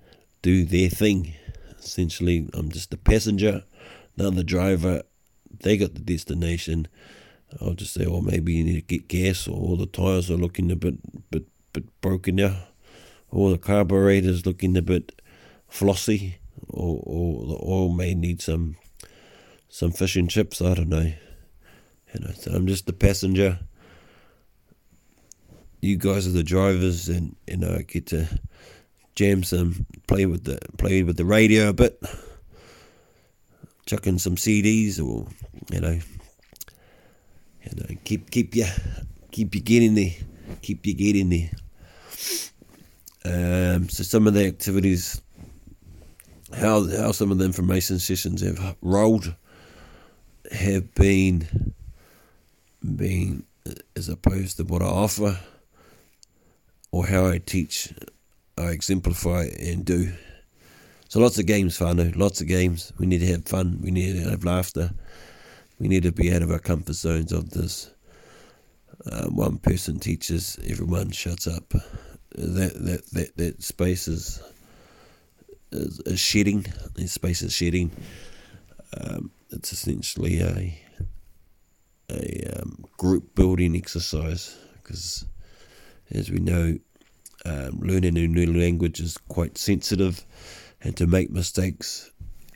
do 0.43 0.65
their 0.65 0.89
thing. 0.89 1.35
Essentially, 1.83 2.49
I'm 2.55 2.71
just 2.71 2.95
a 2.95 2.97
passenger, 2.97 3.65
not 4.17 4.35
the 4.35 4.45
driver. 4.45 5.03
They 5.61 5.77
got 5.77 5.95
the 5.95 6.01
destination. 6.01 6.89
I'll 7.61 7.75
just 7.75 7.93
say, 7.93 8.07
well, 8.07 8.23
maybe 8.23 8.55
you 8.55 8.65
need 8.65 8.75
to 8.75 8.99
get 8.99 9.09
gas, 9.09 9.47
or 9.47 9.77
the 9.77 9.87
tires 9.87 10.31
are 10.31 10.37
looking 10.37 10.71
a 10.71 10.77
bit, 10.77 11.31
bit, 11.31 11.47
bit 11.73 12.01
broken 12.01 12.37
now, 12.37 12.57
or 13.31 13.51
the 13.51 13.59
carburetor's 13.59 14.47
looking 14.47 14.77
a 14.77 14.83
bit 14.83 15.21
flossy, 15.69 16.39
or, 16.69 17.03
or 17.05 17.47
the 17.47 17.61
oil 17.65 17.91
may 17.91 18.15
need 18.15 18.41
some, 18.41 18.77
some 19.69 19.93
fish 19.93 20.17
and 20.17 20.31
chips. 20.31 20.63
I 20.63 20.75
don't 20.75 20.89
know. 20.89 21.13
You 22.15 22.21
know, 22.21 22.31
so 22.35 22.53
I'm 22.53 22.67
just 22.67 22.87
the 22.87 22.93
passenger 22.93 23.59
you 25.83 25.97
guys 25.97 26.27
are 26.27 26.31
the 26.31 26.45
drivers, 26.45 27.09
and 27.09 27.37
you 27.47 27.59
know 27.59 27.75
I 27.75 27.83
get 27.83 28.07
to 28.07 28.27
jam 29.15 29.43
some, 29.43 29.87
play 30.07 30.27
with 30.27 30.45
the 30.45 30.59
play 30.79 31.03
with 31.03 31.17
the 31.17 31.25
radio 31.25 31.69
a 31.69 31.73
bit, 31.73 32.03
chuck 33.87 34.07
in 34.07 34.19
some 34.19 34.37
CDs, 34.37 34.99
or 34.99 35.27
you 35.71 35.81
know, 35.81 35.99
you 37.63 37.73
know, 37.77 37.97
keep 38.05 38.31
keep 38.31 38.55
you 38.55 38.67
keep 39.31 39.55
you 39.55 39.61
getting 39.61 39.95
there, 39.95 40.13
keep 40.63 40.87
you 40.87 40.95
getting 40.95 41.31
there. 41.31 41.51
Um, 43.25 43.89
so 43.89 44.03
some 44.03 44.27
of 44.27 44.35
the 44.35 44.47
activities, 44.47 45.21
how 46.55 46.89
how 46.89 47.13
some 47.13 47.31
of 47.31 47.39
the 47.39 47.45
information 47.45 47.99
sessions 47.99 48.43
have 48.43 48.77
rolled, 48.83 49.35
have 50.51 50.95
been 50.95 51.75
been 52.83 53.45
as 53.97 54.09
opposed 54.09 54.57
to 54.57 54.65
what 54.65 54.83
I 54.83 54.87
offer 54.87 55.39
or 56.91 57.07
how 57.07 57.27
I 57.27 57.39
teach, 57.39 57.93
I 58.59 58.69
exemplify 58.69 59.45
and 59.59 59.85
do. 59.85 60.13
So 61.09 61.21
lots 61.21 61.39
of 61.39 61.47
games, 61.47 61.79
whānau, 61.79 62.17
lots 62.17 62.41
of 62.41 62.49
games. 62.49 62.93
We 62.99 63.07
need 63.07 63.21
to 63.21 63.27
have 63.27 63.45
fun. 63.45 63.79
We 63.83 63.91
need 63.91 64.23
to 64.23 64.31
have 64.31 64.45
laughter. 64.45 64.93
We 65.79 65.89
need 65.89 66.05
to 66.05 66.13
be 66.13 66.33
out 66.33 66.43
of 66.43 66.51
our 66.51 66.59
comfort 66.59 66.95
zones 66.95 67.33
of 67.33 67.51
this. 67.51 67.91
Uh, 69.11 69.27
one 69.27 69.59
person 69.59 69.99
teaches, 69.99 70.59
everyone 70.67 71.11
shuts 71.11 71.47
up. 71.47 71.71
That 72.35 72.73
that 72.75 73.11
that, 73.13 73.37
that 73.37 73.63
space 73.63 74.09
is, 74.09 74.41
is, 75.73 76.01
is 76.07 76.21
shedding. 76.21 76.67
That 76.95 77.09
space 77.09 77.43
is 77.43 77.53
shedding. 77.53 77.91
Um, 78.99 79.33
it's 79.51 79.73
essentially 79.73 80.41
a 80.41 80.79
a 82.11 82.61
um, 82.61 82.85
group 82.97 83.35
building 83.35 83.75
exercise 83.77 84.57
because 84.75 85.25
as 86.11 86.31
we 86.31 86.39
know, 86.39 86.79
um, 87.45 87.81
learning 87.81 88.17
a 88.17 88.27
new 88.27 88.47
language 88.53 89.01
is 89.01 89.19
quite 89.29 89.59
sensitive, 89.59 90.25
and 90.81 90.97
to 90.97 91.07
make 91.07 91.31
mistakes 91.31 92.11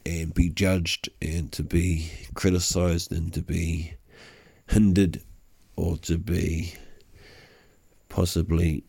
and 0.04 0.32
be 0.34 0.48
judged 0.48 1.08
and 1.20 1.50
to 1.52 1.62
be 1.62 2.10
criticized 2.34 3.10
and 3.10 3.32
to 3.34 3.42
be 3.42 3.94
hindered 4.68 5.20
or 5.76 5.96
to 5.98 6.16
be 6.16 6.74
possibly 8.08 8.84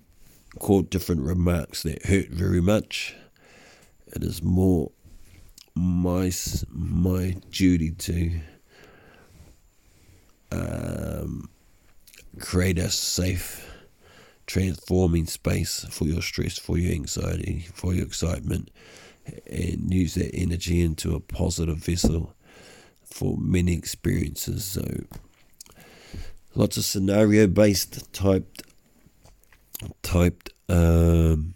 caught 0.59 0.89
different 0.89 1.21
remarks 1.21 1.83
that 1.83 2.05
hurt 2.05 2.29
very 2.29 2.61
much. 2.61 3.15
It 4.07 4.23
is 4.23 4.41
more 4.41 4.91
my 5.75 6.31
my 6.69 7.35
duty 7.51 7.91
to 7.91 8.39
um, 10.51 11.49
create 12.39 12.79
a 12.79 12.89
safe, 12.89 13.69
transforming 14.47 15.27
space 15.27 15.85
for 15.89 16.05
your 16.05 16.21
stress, 16.21 16.57
for 16.57 16.77
your 16.77 16.93
anxiety, 16.93 17.67
for 17.73 17.93
your 17.93 18.05
excitement, 18.05 18.71
and 19.45 19.93
use 19.93 20.15
that 20.15 20.33
energy 20.33 20.81
into 20.81 21.13
a 21.13 21.19
positive 21.19 21.77
vessel 21.77 22.33
for 23.03 23.37
many 23.37 23.73
experiences. 23.73 24.63
So, 24.63 24.83
lots 26.55 26.77
of 26.77 26.85
scenario 26.85 27.47
based 27.47 28.11
typed 28.13 28.63
typed 30.01 30.51
um, 30.69 31.53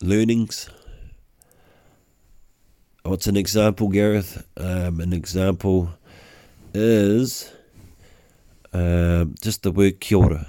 learnings. 0.00 0.70
What's 3.02 3.26
an 3.26 3.36
example, 3.36 3.88
Gareth? 3.88 4.46
Um, 4.56 5.00
an 5.00 5.12
example 5.12 5.90
is 6.74 7.50
um, 8.72 9.34
just 9.40 9.62
the 9.62 9.72
word 9.72 10.00
kia 10.00 10.18
ora. 10.18 10.46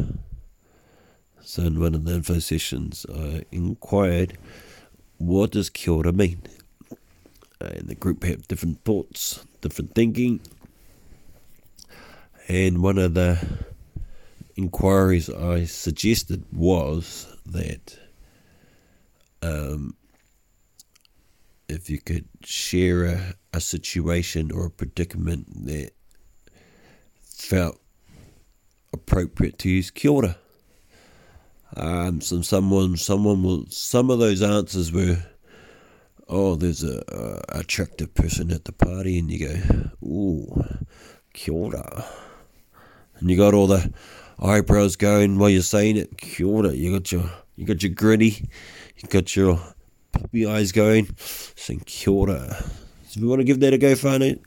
So 1.49 1.63
in 1.63 1.79
one 1.79 1.95
of 1.95 2.05
the 2.05 2.13
info 2.13 2.37
sessions, 2.37 3.07
I 3.11 3.43
inquired, 3.51 4.37
what 5.17 5.49
does 5.49 5.71
kia 5.71 5.95
ora 5.95 6.13
mean? 6.13 6.43
And 7.59 7.87
the 7.89 7.95
group 7.95 8.23
had 8.23 8.47
different 8.47 8.83
thoughts, 8.85 9.43
different 9.59 9.95
thinking. 9.95 10.41
And 12.47 12.83
one 12.83 12.99
of 12.99 13.15
the 13.15 13.39
inquiries 14.57 15.27
I 15.27 15.65
suggested 15.65 16.45
was 16.53 17.35
that 17.47 17.97
um, 19.41 19.95
if 21.67 21.89
you 21.89 21.99
could 21.99 22.25
share 22.43 23.05
a, 23.05 23.33
a 23.53 23.59
situation 23.59 24.51
or 24.51 24.67
a 24.67 24.69
predicament 24.69 25.65
that 25.65 25.93
felt 27.23 27.81
appropriate 28.93 29.57
to 29.57 29.69
use 29.69 29.89
kia 29.89 30.11
ora. 30.11 30.37
Um, 31.75 32.21
some 32.21 32.43
someone 32.43 32.97
someone 32.97 33.43
will 33.43 33.65
some 33.69 34.09
of 34.09 34.19
those 34.19 34.41
answers 34.41 34.91
were, 34.91 35.17
oh, 36.27 36.55
there's 36.55 36.83
a, 36.83 37.03
a 37.07 37.59
attractive 37.59 38.13
person 38.13 38.51
at 38.51 38.65
the 38.65 38.71
party, 38.71 39.19
and 39.19 39.29
you 39.29 39.47
go, 39.47 40.07
ooh, 40.07 40.63
kia 41.33 41.53
ora. 41.53 42.05
and 43.19 43.29
you 43.29 43.37
got 43.37 43.53
all 43.53 43.67
the 43.67 43.93
eyebrows 44.41 44.95
going 44.95 45.37
while 45.37 45.49
you're 45.49 45.61
saying 45.61 45.97
it. 45.97 46.17
Kia 46.17 46.47
ora. 46.47 46.71
You 46.71 46.91
got 46.91 47.11
your 47.11 47.29
you 47.55 47.65
got 47.65 47.83
your 47.83 47.93
gritty, 47.93 48.49
you 48.97 49.09
got 49.09 49.35
your 49.35 49.59
puppy 50.11 50.47
eyes 50.47 50.71
going, 50.71 51.09
saying 51.17 51.83
kia 51.85 52.13
ora. 52.13 52.55
So 53.07 53.17
if 53.17 53.17
you 53.17 53.29
want 53.29 53.41
to 53.41 53.45
give 53.45 53.59
that 53.59 53.73
a 53.73 53.77
go, 53.77 53.93
whānau, 53.93 54.39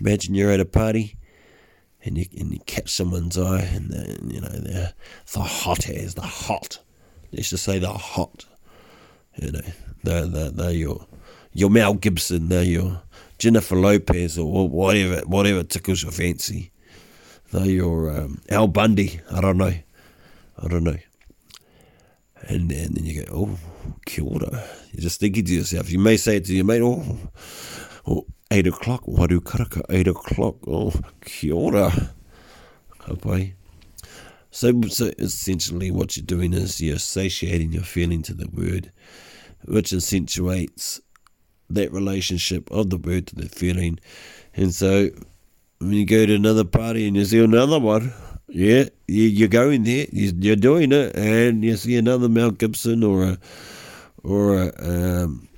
imagine 0.00 0.34
you're 0.34 0.50
at 0.50 0.60
a 0.60 0.64
party 0.64 1.16
and 2.04 2.16
you 2.18 2.26
and 2.38 2.52
you 2.52 2.60
catch 2.66 2.90
someone's 2.90 3.38
eye, 3.38 3.62
and 3.62 3.90
then 3.90 4.30
you 4.30 4.40
know 4.40 4.48
they're 4.48 4.92
the 5.32 5.40
hot 5.40 5.88
as 5.88 6.14
the 6.14 6.22
hot. 6.22 6.78
Let's 7.32 7.50
just 7.50 7.64
say 7.64 7.78
they're 7.78 7.90
hot. 7.90 8.44
You 9.36 9.52
know, 9.52 9.60
they're 10.02 10.26
they're, 10.26 10.50
they're 10.50 10.70
your 10.70 11.06
your 11.52 11.70
Mel 11.70 11.94
Gibson, 11.94 12.48
they're 12.48 12.62
your 12.62 13.02
Jennifer 13.38 13.76
Lopez, 13.76 14.38
or 14.38 14.68
whatever 14.68 15.20
whatever 15.26 15.62
tickles 15.62 16.02
your 16.02 16.12
fancy. 16.12 16.70
They're 17.52 17.66
your 17.66 18.10
um, 18.10 18.40
Al 18.48 18.68
Bundy. 18.68 19.20
I 19.32 19.40
don't 19.40 19.58
know. 19.58 19.72
I 20.62 20.68
don't 20.68 20.84
know. 20.84 20.96
And, 22.42 22.70
and 22.72 22.94
then 22.94 23.04
you 23.04 23.24
go, 23.24 23.32
oh, 23.32 23.58
kia 24.06 24.24
ora. 24.24 24.64
You're 24.92 25.02
just 25.02 25.20
thinking 25.20 25.44
to 25.44 25.54
yourself. 25.54 25.90
You 25.90 25.98
may 25.98 26.16
say 26.16 26.36
it 26.36 26.44
to 26.46 26.54
your 26.54 26.64
mate, 26.64 26.80
oh, 26.82 27.18
oh 28.06 28.26
eight 28.50 28.66
o'clock, 28.66 29.04
waru 29.06 29.40
karaka, 29.40 29.82
eight 29.90 30.08
o'clock, 30.08 30.56
oh, 30.66 30.92
kia 31.24 31.54
ora. 31.54 31.92
Kapai. 33.00 33.54
So, 34.50 34.80
so 34.88 35.12
essentially 35.18 35.90
what 35.90 36.16
you're 36.16 36.26
doing 36.26 36.52
is 36.52 36.80
you're 36.80 36.96
associating 36.96 37.72
your 37.72 37.84
feeling 37.84 38.22
to 38.22 38.34
the 38.34 38.48
word, 38.52 38.90
which 39.64 39.92
accentuates 39.92 41.00
that 41.68 41.92
relationship 41.92 42.68
of 42.72 42.90
the 42.90 42.96
word 42.96 43.28
to 43.28 43.36
the 43.36 43.48
feeling. 43.48 44.00
And 44.56 44.74
so 44.74 45.10
when 45.78 45.92
you 45.92 46.04
go 46.04 46.26
to 46.26 46.34
another 46.34 46.64
party 46.64 47.06
and 47.06 47.16
you 47.16 47.24
see 47.24 47.42
another 47.42 47.78
one, 47.78 48.12
yeah, 48.48 48.86
you're 49.06 49.48
going 49.48 49.84
there, 49.84 50.06
you're 50.12 50.56
doing 50.56 50.90
it, 50.90 51.14
and 51.14 51.64
you 51.64 51.76
see 51.76 51.96
another 51.96 52.28
Mel 52.28 52.50
Gibson 52.50 53.04
or 53.04 53.22
a, 53.22 53.38
or 54.24 54.60
a, 54.60 55.22
um, 55.22 55.48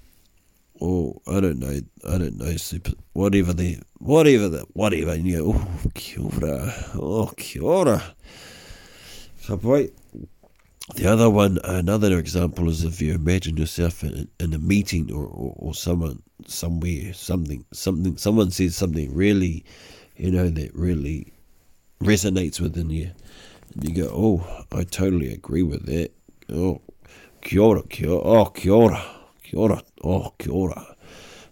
or 0.83 1.21
I 1.29 1.39
don't 1.39 1.61
know, 1.61 1.79
I 2.09 2.19
don't 2.19 2.39
know, 2.39 2.57
super, 2.57 2.91
whatever 3.13 3.53
the, 3.53 3.79
whatever 3.99 4.49
the, 4.49 4.67
whatever, 4.73 5.13
and 5.13 5.25
you 5.25 5.37
go, 5.37 5.53
oh, 5.55 5.91
kia 5.95 6.25
ora, 6.25 6.75
oh, 6.95 7.33
kia 7.37 7.63
ora. 7.63 8.03
So, 9.43 9.57
boy, 9.57 9.91
the 10.97 11.07
other 11.07 11.31
one, 11.31 11.61
another 11.63 12.19
example 12.19 12.69
is 12.69 12.83
if 12.83 13.01
you 13.01 13.15
imagine 13.15 13.57
yourself 13.57 14.03
in, 14.03 14.29
in 14.41 14.55
a 14.55 14.59
meeting 14.59 15.13
or, 15.13 15.25
or, 15.25 15.55
or 15.57 15.75
someone, 15.75 16.21
somewhere, 16.49 17.13
something, 17.13 17.65
something, 17.73 18.17
someone 18.17 18.51
says 18.51 18.75
something 18.75 19.15
really, 19.15 19.65
you 20.17 20.33
know, 20.33 20.49
that 20.51 20.75
really 20.75 21.33
resonates 22.01 22.61
within 22.61 22.91
you. 22.91 23.13
And 23.75 23.89
you 23.89 24.03
go, 24.03 24.11
oh, 24.13 24.65
I 24.77 24.83
totally 24.83 25.33
agree 25.33 25.63
with 25.63 25.87
that. 25.87 26.11
Oh, 26.53 26.81
kia 27.41 27.61
ora, 27.61 27.85
kia 27.85 28.11
ora, 28.11 28.41
oh, 28.41 28.45
kia 28.47 28.73
ora 28.73 29.22
kia 29.53 29.61
ora, 29.61 29.83
oh, 30.03 30.33
kia 30.39 30.53
ora. 30.53 30.97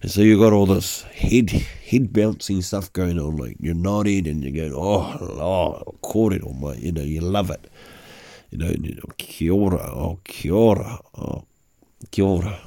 And 0.02 0.10
so 0.10 0.22
you've 0.22 0.40
got 0.40 0.54
all 0.54 0.66
this 0.66 1.02
head 1.02 1.50
head 1.50 2.12
bouncing 2.12 2.62
stuff 2.62 2.90
going 2.92 3.18
on, 3.18 3.36
like 3.36 3.56
you're 3.60 3.74
nodding 3.74 4.26
and 4.26 4.42
you're 4.42 4.68
going, 4.68 4.74
oh, 4.74 5.18
oh, 5.38 5.98
kōrero, 6.02 6.58
my, 6.58 6.74
you 6.74 6.92
know, 6.92 7.02
you 7.02 7.20
love 7.20 7.50
it. 7.50 7.70
You 8.50 8.58
know, 8.58 8.68
you 8.68 8.94
know 8.94 9.02
kia 9.18 9.52
ora, 9.52 9.90
oh, 9.92 10.18
kia 10.24 10.54
ora, 10.54 10.98
oh, 11.14 11.44
kia 12.10 12.24
ora. 12.24 12.58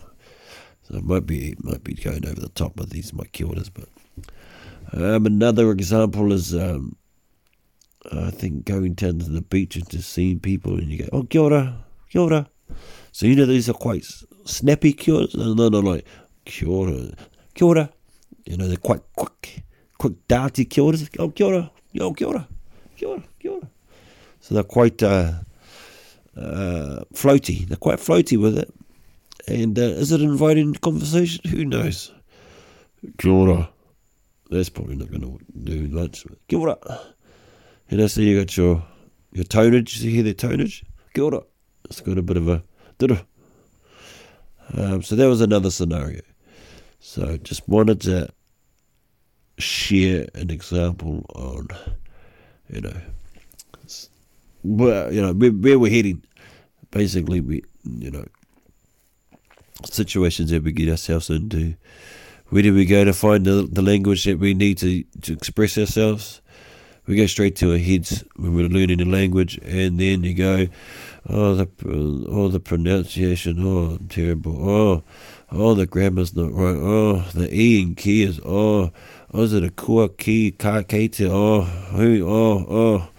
So 0.83 0.97
it 0.97 1.03
might 1.03 1.25
be, 1.25 1.55
might 1.61 1.83
be 1.83 1.95
going 1.95 2.27
over 2.27 2.39
the 2.39 2.49
top 2.49 2.77
with 2.77 2.91
these, 2.91 3.11
my 3.11 3.25
kia 3.25 3.47
oras, 3.47 3.71
but 3.73 3.89
um, 4.93 5.25
another 5.25 5.71
example 5.71 6.31
is, 6.31 6.53
um, 6.53 6.95
I 8.11 8.29
think, 8.29 8.65
going 8.65 8.93
down 8.93 9.19
to 9.19 9.29
the 9.29 9.41
beach 9.41 9.77
and 9.77 9.89
just 9.89 10.11
seeing 10.11 10.39
people 10.39 10.73
and 10.73 10.91
you 10.91 10.99
go, 10.99 11.09
oh, 11.11 11.23
kia 11.23 11.41
ora, 11.41 11.85
kia 12.11 12.21
ora. 12.21 12.49
So, 13.11 13.25
you 13.25 13.35
know, 13.35 13.45
these 13.45 13.69
are 13.69 13.73
quite 13.73 14.05
snappy 14.45 14.93
cures. 14.93 15.35
No, 15.35 15.53
no, 15.53 15.69
no, 15.69 15.79
like 15.79 16.05
cure, 16.45 17.11
cure. 17.53 17.89
You 18.45 18.57
know, 18.57 18.67
they're 18.67 18.77
quite 18.77 19.01
quick, 19.15 19.63
quick, 19.97 20.13
darty 20.27 20.69
cures. 20.69 21.09
Oh, 21.19 21.29
cure, 21.29 21.69
yo, 21.91 22.13
cure, 22.13 22.45
cure, 22.97 23.23
cure. 23.39 23.61
So 24.39 24.55
they're 24.55 24.63
quite 24.63 25.01
uh, 25.01 25.33
uh, 26.35 27.03
floaty. 27.13 27.67
They're 27.67 27.77
quite 27.77 27.99
floaty 27.99 28.39
with 28.39 28.57
it. 28.57 28.73
And 29.47 29.77
uh, 29.77 29.81
is 29.81 30.11
it 30.11 30.21
inviting 30.21 30.73
conversation? 30.75 31.49
Who 31.49 31.65
knows? 31.65 32.11
Kia 33.17 33.67
That's 34.49 34.69
probably 34.69 34.95
not 34.95 35.09
going 35.09 35.21
to 35.21 35.39
do 35.63 35.87
much. 35.89 36.25
Kia 36.47 36.59
ora. 36.59 36.77
You 37.89 37.97
know, 37.97 38.07
so 38.07 38.21
you 38.21 38.39
got 38.39 38.55
your 38.55 38.83
your 39.33 39.45
tonage. 39.45 40.01
You 40.01 40.11
hear 40.11 40.23
the 40.23 40.33
tonage? 40.33 40.83
Kia 41.13 41.23
ora. 41.23 41.41
It's 41.85 42.01
got 42.01 42.17
a 42.17 42.21
bit 42.21 42.37
of 42.37 42.47
a... 42.47 42.63
Um, 44.75 45.03
so 45.03 45.15
that 45.15 45.27
was 45.27 45.41
another 45.41 45.69
scenario. 45.69 46.21
So 46.99 47.37
just 47.37 47.67
wanted 47.67 48.01
to 48.01 48.29
share 49.57 50.27
an 50.33 50.49
example 50.49 51.25
on, 51.35 51.67
you 52.69 52.81
know, 52.81 52.95
where 54.63 55.11
you 55.11 55.21
know 55.21 55.33
where, 55.33 55.51
where 55.51 55.79
we're 55.79 55.91
heading. 55.91 56.23
Basically, 56.91 57.41
we 57.41 57.63
you 57.83 58.11
know 58.11 58.25
situations 59.85 60.51
that 60.51 60.63
we 60.63 60.71
get 60.71 60.89
ourselves 60.89 61.29
into. 61.29 61.75
Where 62.49 62.61
do 62.61 62.73
we 62.73 62.85
go 62.85 63.03
to 63.03 63.13
find 63.13 63.45
the, 63.45 63.67
the 63.71 63.81
language 63.81 64.25
that 64.25 64.37
we 64.37 64.53
need 64.53 64.77
to, 64.79 65.03
to 65.21 65.33
express 65.33 65.77
ourselves? 65.77 66.41
We 67.05 67.15
go 67.17 67.25
straight 67.25 67.55
to 67.57 67.73
our 67.73 67.77
heads 67.77 68.23
when 68.37 68.55
we're 68.55 68.69
learning 68.69 69.01
a 69.01 69.05
language, 69.05 69.57
and 69.63 69.99
then 69.99 70.23
you 70.23 70.33
go, 70.33 70.67
Oh, 71.29 71.55
the 71.55 71.69
oh 72.29 72.49
the 72.49 72.59
pronunciation. 72.59 73.65
Oh, 73.65 73.97
terrible. 74.09 74.69
Oh, 74.69 75.03
oh 75.51 75.73
the 75.73 75.85
grammar's 75.85 76.35
not 76.35 76.51
right. 76.51 76.75
Oh, 76.75 77.25
the 77.33 77.53
e 77.53 77.81
and 77.81 77.95
key 77.95 78.23
is. 78.23 78.41
Oh, 78.43 78.91
oh 79.33 79.41
is 79.41 79.53
it 79.53 79.63
a 79.63 79.69
kua 79.69 80.09
key 80.09 80.51
ka? 80.51 80.83
Oh, 80.91 81.61
who? 81.61 82.27
Oh, 82.27 82.65
oh. 82.69 83.09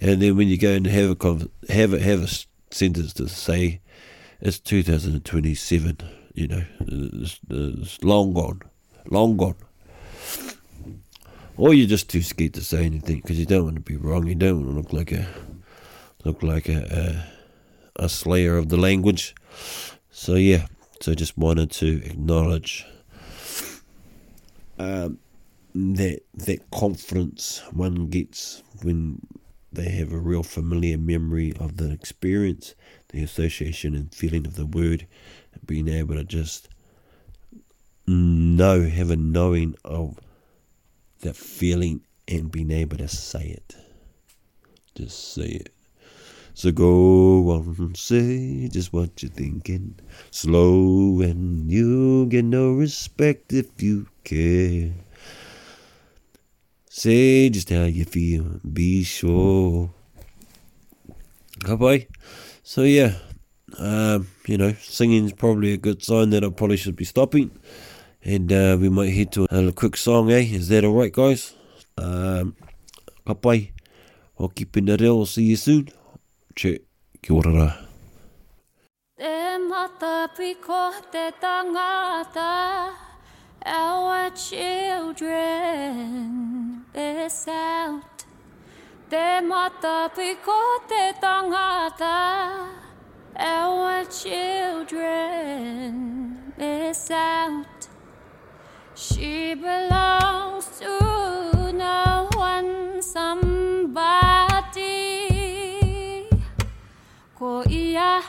And 0.00 0.22
then 0.22 0.36
when 0.36 0.46
you 0.46 0.56
go 0.56 0.72
and 0.72 0.86
have 0.86 1.20
a 1.20 1.48
have 1.72 1.92
a 1.92 2.00
have 2.00 2.22
a 2.22 2.74
sentence 2.74 3.12
to 3.14 3.28
say, 3.28 3.80
it's 4.40 4.60
2027. 4.60 5.98
You 6.34 6.46
know, 6.46 6.64
it's, 6.80 7.40
it's 7.50 8.04
long 8.04 8.34
gone, 8.34 8.62
long 9.10 9.36
gone. 9.36 9.56
Or 11.58 11.74
you're 11.74 11.88
just 11.88 12.08
too 12.08 12.22
scared 12.22 12.54
to 12.54 12.62
say 12.62 12.84
anything 12.84 13.16
because 13.16 13.38
you 13.38 13.44
don't 13.44 13.64
want 13.64 13.74
to 13.74 13.82
be 13.82 13.96
wrong. 13.96 14.28
You 14.28 14.36
don't 14.36 14.64
want 14.64 14.68
to 14.68 14.76
look 14.76 14.92
like 14.92 15.10
a 15.10 15.26
look 16.24 16.42
like 16.44 16.68
a, 16.68 17.26
a, 17.98 18.04
a 18.04 18.08
slayer 18.08 18.56
of 18.56 18.68
the 18.68 18.76
language. 18.76 19.34
So 20.10 20.36
yeah, 20.36 20.68
so 21.00 21.14
just 21.14 21.36
wanted 21.36 21.72
to 21.72 22.00
acknowledge 22.04 22.86
um, 24.78 25.18
that 25.74 26.20
that 26.34 26.70
confidence 26.70 27.60
one 27.72 28.06
gets 28.06 28.62
when 28.82 29.26
they 29.72 29.90
have 29.90 30.12
a 30.12 30.18
real 30.18 30.44
familiar 30.44 30.96
memory 30.96 31.52
of 31.58 31.76
the 31.76 31.90
experience, 31.90 32.76
the 33.08 33.22
association 33.22 33.96
and 33.96 34.14
feeling 34.14 34.46
of 34.46 34.54
the 34.54 34.66
word, 34.66 35.08
being 35.66 35.88
able 35.88 36.14
to 36.14 36.24
just 36.24 36.68
know, 38.06 38.82
have 38.84 39.10
a 39.10 39.16
knowing 39.16 39.74
of 39.84 40.18
that 41.20 41.36
feeling 41.36 42.00
and 42.26 42.50
being 42.50 42.70
able 42.70 42.96
to 42.98 43.08
say 43.08 43.46
it. 43.46 43.76
Just 44.94 45.34
say 45.34 45.48
it. 45.48 45.72
So 46.54 46.72
go 46.72 47.50
on, 47.50 47.94
say 47.94 48.68
just 48.68 48.92
what 48.92 49.22
you're 49.22 49.30
thinking. 49.30 49.94
Slow 50.30 51.20
and 51.20 51.70
you 51.70 52.26
get 52.26 52.44
no 52.44 52.72
respect 52.72 53.52
if 53.52 53.80
you 53.80 54.08
care. 54.24 54.92
Say 56.90 57.48
just 57.50 57.70
how 57.70 57.84
you 57.84 58.04
feel, 58.04 58.60
be 58.72 59.04
sure. 59.04 59.90
Okay, 61.64 62.08
so 62.64 62.82
yeah, 62.82 63.14
um, 63.78 64.26
you 64.46 64.58
know, 64.58 64.72
singing's 64.80 65.32
probably 65.32 65.72
a 65.72 65.76
good 65.76 66.02
sign 66.02 66.30
that 66.30 66.42
I 66.42 66.50
probably 66.50 66.76
should 66.76 66.96
be 66.96 67.04
stopping. 67.04 67.50
And 68.24 68.52
uh, 68.52 68.76
we 68.80 68.88
might 68.88 69.10
head 69.10 69.32
to 69.32 69.46
a 69.50 69.72
quick 69.72 69.96
song, 69.96 70.30
eh? 70.30 70.40
Is 70.40 70.68
that 70.68 70.84
alright, 70.84 71.12
guys? 71.12 71.54
Um, 71.96 72.56
kapai. 73.26 73.70
I'll 74.38 74.48
keep 74.48 74.76
in 74.76 74.86
the 74.86 74.96
reo. 74.96 75.20
I'll 75.20 75.26
see 75.26 75.44
you 75.44 75.56
soon. 75.56 75.88
Che, 76.54 76.82
kia 77.20 77.34
ora 77.34 77.86
Te 79.16 79.58
mata 79.58 80.28
piko 80.36 80.92
te 81.10 81.32
tangata 81.40 82.90
Our 83.64 84.30
children 84.34 85.88
out 86.94 88.24
Te 89.08 89.40
mata 89.40 90.10
piko 90.14 90.80
te 90.88 91.12
tangata 91.20 92.68
Our 93.36 94.04
children 94.06 95.94
out 96.58 97.77
She 99.18 99.52
belongs 99.54 100.78
to 100.78 101.72
no 101.72 102.28
one, 102.36 103.02
somebody. 103.02 104.86
Ko 107.34 107.64
ia 107.66 108.22
te 108.22 108.27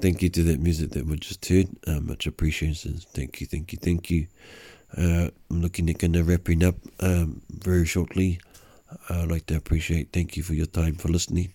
thank 0.00 0.22
you 0.22 0.30
to 0.30 0.42
that 0.44 0.60
music 0.60 0.90
that 0.90 1.06
we 1.06 1.16
just 1.16 1.44
heard. 1.46 1.68
Uh, 1.86 2.00
much 2.00 2.26
appreciation. 2.26 2.94
Thank 3.12 3.40
you, 3.40 3.46
thank 3.46 3.72
you, 3.72 3.78
thank 3.78 4.10
you. 4.10 4.26
Uh, 4.96 5.28
I'm 5.50 5.60
looking 5.60 5.88
at 5.90 5.98
kind 5.98 6.16
of 6.16 6.26
wrapping 6.28 6.64
up 6.64 6.76
um, 7.00 7.42
very 7.50 7.86
shortly. 7.86 8.40
I'd 9.08 9.30
like 9.30 9.46
to 9.46 9.56
appreciate. 9.56 10.12
Thank 10.12 10.36
you 10.36 10.42
for 10.42 10.54
your 10.54 10.66
time 10.66 10.94
for 10.94 11.08
listening. 11.08 11.52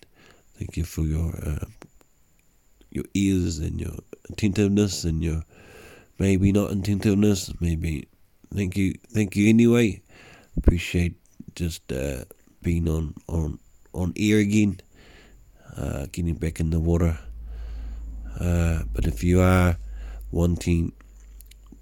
Thank 0.58 0.76
you 0.76 0.84
for 0.84 1.02
your 1.02 1.34
uh, 1.36 1.66
your 2.90 3.04
ears 3.14 3.58
and 3.58 3.80
your 3.80 3.92
attentiveness 4.30 5.04
and 5.04 5.22
your 5.22 5.42
maybe 6.18 6.52
not 6.52 6.70
attentiveness. 6.70 7.52
Maybe 7.60 8.08
thank 8.54 8.76
you, 8.76 8.94
thank 9.12 9.36
you 9.36 9.48
anyway. 9.48 10.02
Appreciate 10.56 11.16
just 11.54 11.92
uh, 11.92 12.24
being 12.62 12.88
on 12.88 13.14
on 13.28 13.58
on 13.92 14.14
air 14.16 14.38
again. 14.38 14.80
Uh, 15.76 16.06
getting 16.10 16.34
back 16.34 16.58
in 16.58 16.70
the 16.70 16.80
water. 16.80 17.18
Uh, 18.38 18.82
but 18.92 19.06
if 19.06 19.24
you 19.24 19.40
are 19.40 19.76
wanting 20.30 20.92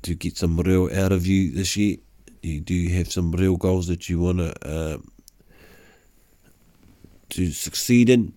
to 0.03 0.14
get 0.14 0.37
some 0.37 0.57
real 0.59 0.88
out 0.97 1.12
of 1.12 1.27
you 1.27 1.51
this 1.51 1.77
year, 1.77 1.97
you 2.43 2.61
do 2.61 2.88
have 2.88 3.11
some 3.11 3.33
real 3.33 3.57
goals 3.57 3.87
that 3.87 4.09
you 4.09 4.21
want 4.21 4.38
to 4.38 4.69
uh, 4.69 4.99
to 7.31 7.51
succeed 7.51 8.11
in, 8.11 8.33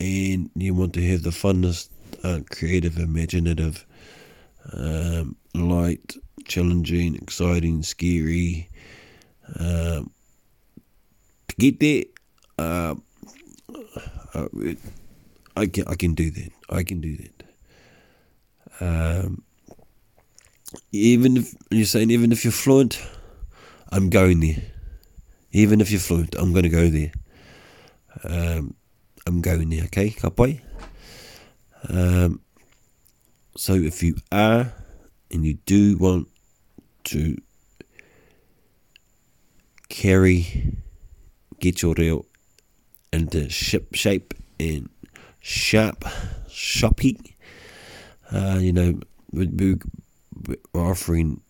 and 0.00 0.50
you 0.54 0.74
want 0.74 0.92
to 0.92 1.02
have 1.04 1.22
the 1.22 1.30
funnest, 1.30 1.88
uh, 2.22 2.40
creative, 2.50 2.98
imaginative, 2.98 3.84
um, 4.72 5.36
light, 5.54 6.14
challenging, 6.44 7.16
exciting, 7.16 7.82
scary. 7.82 8.68
Um, 9.58 10.10
to 11.48 11.56
get 11.58 11.80
there, 11.80 12.04
uh, 12.58 12.94
uh, 14.34 14.48
I 15.56 15.66
can 15.66 15.84
I 15.86 15.94
can 15.94 16.14
do 16.14 16.30
that. 16.30 16.52
I 16.68 16.82
can 16.82 17.00
do 17.00 17.16
that. 17.16 17.42
Um, 18.80 19.42
even 20.92 21.36
if 21.36 21.54
you're 21.70 21.86
saying 21.86 22.10
even 22.10 22.32
if 22.32 22.44
you're 22.44 22.52
fluent, 22.52 23.00
I'm 23.90 24.10
going 24.10 24.40
there. 24.40 24.62
Even 25.52 25.80
if 25.80 25.90
you're 25.90 26.00
fluent, 26.00 26.34
I'm 26.34 26.52
going 26.52 26.64
to 26.64 26.68
go 26.68 26.88
there. 26.88 27.12
Um, 28.24 28.74
I'm 29.26 29.40
going 29.40 29.70
there. 29.70 29.84
Okay, 29.84 30.10
kapai. 30.10 30.60
Um, 31.88 32.40
so 33.56 33.74
if 33.74 34.02
you 34.02 34.16
are 34.32 34.72
and 35.30 35.46
you 35.46 35.54
do 35.66 35.96
want 35.96 36.28
to 37.04 37.36
carry, 39.88 40.76
get 41.60 41.82
your 41.82 41.94
reo 41.96 42.24
into 43.12 43.48
ship 43.48 43.94
shape 43.94 44.34
and 44.58 44.88
sharp, 45.44 46.06
shoppy. 46.48 47.36
Uh, 48.32 48.58
you 48.58 48.72
know, 48.72 48.98
we, 49.30 49.46
we, 49.46 49.76
we're 50.72 50.88
offering 50.88 51.42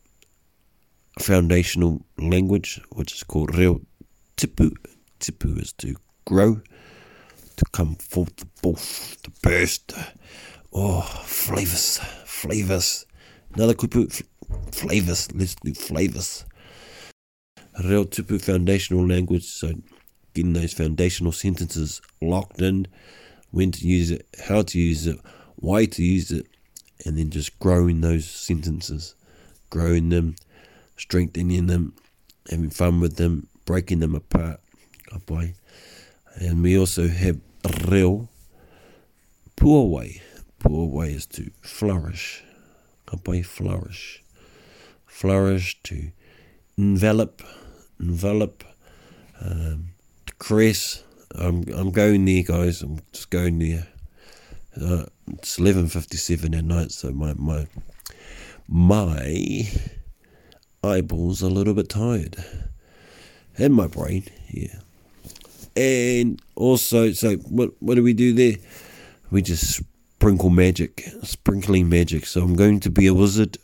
foundational 1.20 2.04
language, 2.18 2.80
which 2.92 3.14
is 3.14 3.22
called 3.22 3.56
reo 3.56 3.80
tipu. 4.36 4.72
Tipu 5.20 5.62
is 5.62 5.72
to 5.74 5.94
grow, 6.24 6.60
to 7.56 7.64
come 7.72 7.94
forth, 7.94 8.34
to 8.36 8.46
both, 8.62 9.22
to 9.22 9.30
burst. 9.42 9.92
Oh, 10.72 11.02
flavors, 11.24 11.98
flavors. 12.24 13.06
Another 13.54 13.74
kupu, 13.74 14.10
flavors. 14.72 15.32
Let's 15.32 15.54
do 15.54 15.72
flavors. 15.72 16.44
Reo 17.84 18.04
tipu 18.04 18.42
foundational 18.42 19.06
language, 19.06 19.44
so 19.44 19.72
getting 20.34 20.52
those 20.52 20.72
foundational 20.72 21.30
sentences 21.30 22.02
locked 22.20 22.60
in, 22.60 22.88
when 23.54 23.70
to 23.70 23.86
use 23.86 24.10
it, 24.10 24.26
how 24.48 24.62
to 24.62 24.78
use 24.80 25.06
it, 25.06 25.16
why 25.54 25.84
to 25.84 26.02
use 26.02 26.32
it, 26.32 26.44
and 27.06 27.16
then 27.16 27.30
just 27.30 27.56
growing 27.60 28.00
those 28.00 28.28
sentences, 28.28 29.14
growing 29.70 30.08
them, 30.08 30.34
strengthening 30.96 31.68
them, 31.68 31.94
having 32.50 32.70
fun 32.70 32.98
with 33.00 33.14
them, 33.14 33.46
breaking 33.64 34.00
them 34.00 34.16
apart. 34.16 34.58
Kapai. 35.08 35.54
And 36.34 36.64
we 36.64 36.76
also 36.76 37.06
have 37.06 37.38
reo 37.86 38.28
Poor 39.54 39.86
way 40.88 41.12
is 41.12 41.26
to 41.26 41.52
flourish. 41.60 42.42
Kapai, 43.06 43.46
flourish. 43.46 44.24
Flourish, 45.06 45.80
to 45.84 46.10
envelop, 46.76 47.40
envelop, 48.00 48.64
um, 49.40 49.90
to 50.26 50.34
caress. 50.40 51.03
I'm 51.34 51.64
I'm 51.74 51.90
going 51.90 52.24
there, 52.24 52.42
guys. 52.42 52.82
I'm 52.82 53.00
just 53.12 53.30
going 53.30 53.58
there. 53.58 53.86
Uh, 54.80 55.04
it's 55.32 55.58
eleven 55.58 55.88
fifty 55.88 56.16
seven 56.16 56.54
at 56.54 56.64
night, 56.64 56.92
so 56.92 57.10
my 57.12 57.34
my 57.34 57.66
my 58.68 59.68
eyeballs 60.82 61.42
are 61.42 61.46
a 61.46 61.50
little 61.50 61.74
bit 61.74 61.88
tired, 61.88 62.36
and 63.58 63.74
my 63.74 63.86
brain. 63.86 64.24
Yeah. 64.50 64.78
and 65.76 66.40
also, 66.56 67.12
so 67.12 67.36
what 67.36 67.70
what 67.80 67.96
do 67.96 68.02
we 68.02 68.12
do 68.14 68.32
there? 68.32 68.56
We 69.30 69.42
just 69.42 69.82
sprinkle 70.16 70.50
magic, 70.50 71.04
sprinkling 71.22 71.88
magic. 71.88 72.26
So 72.26 72.42
I'm 72.42 72.54
going 72.56 72.80
to 72.80 72.90
be 72.90 73.06
a 73.06 73.14
wizard, 73.14 73.58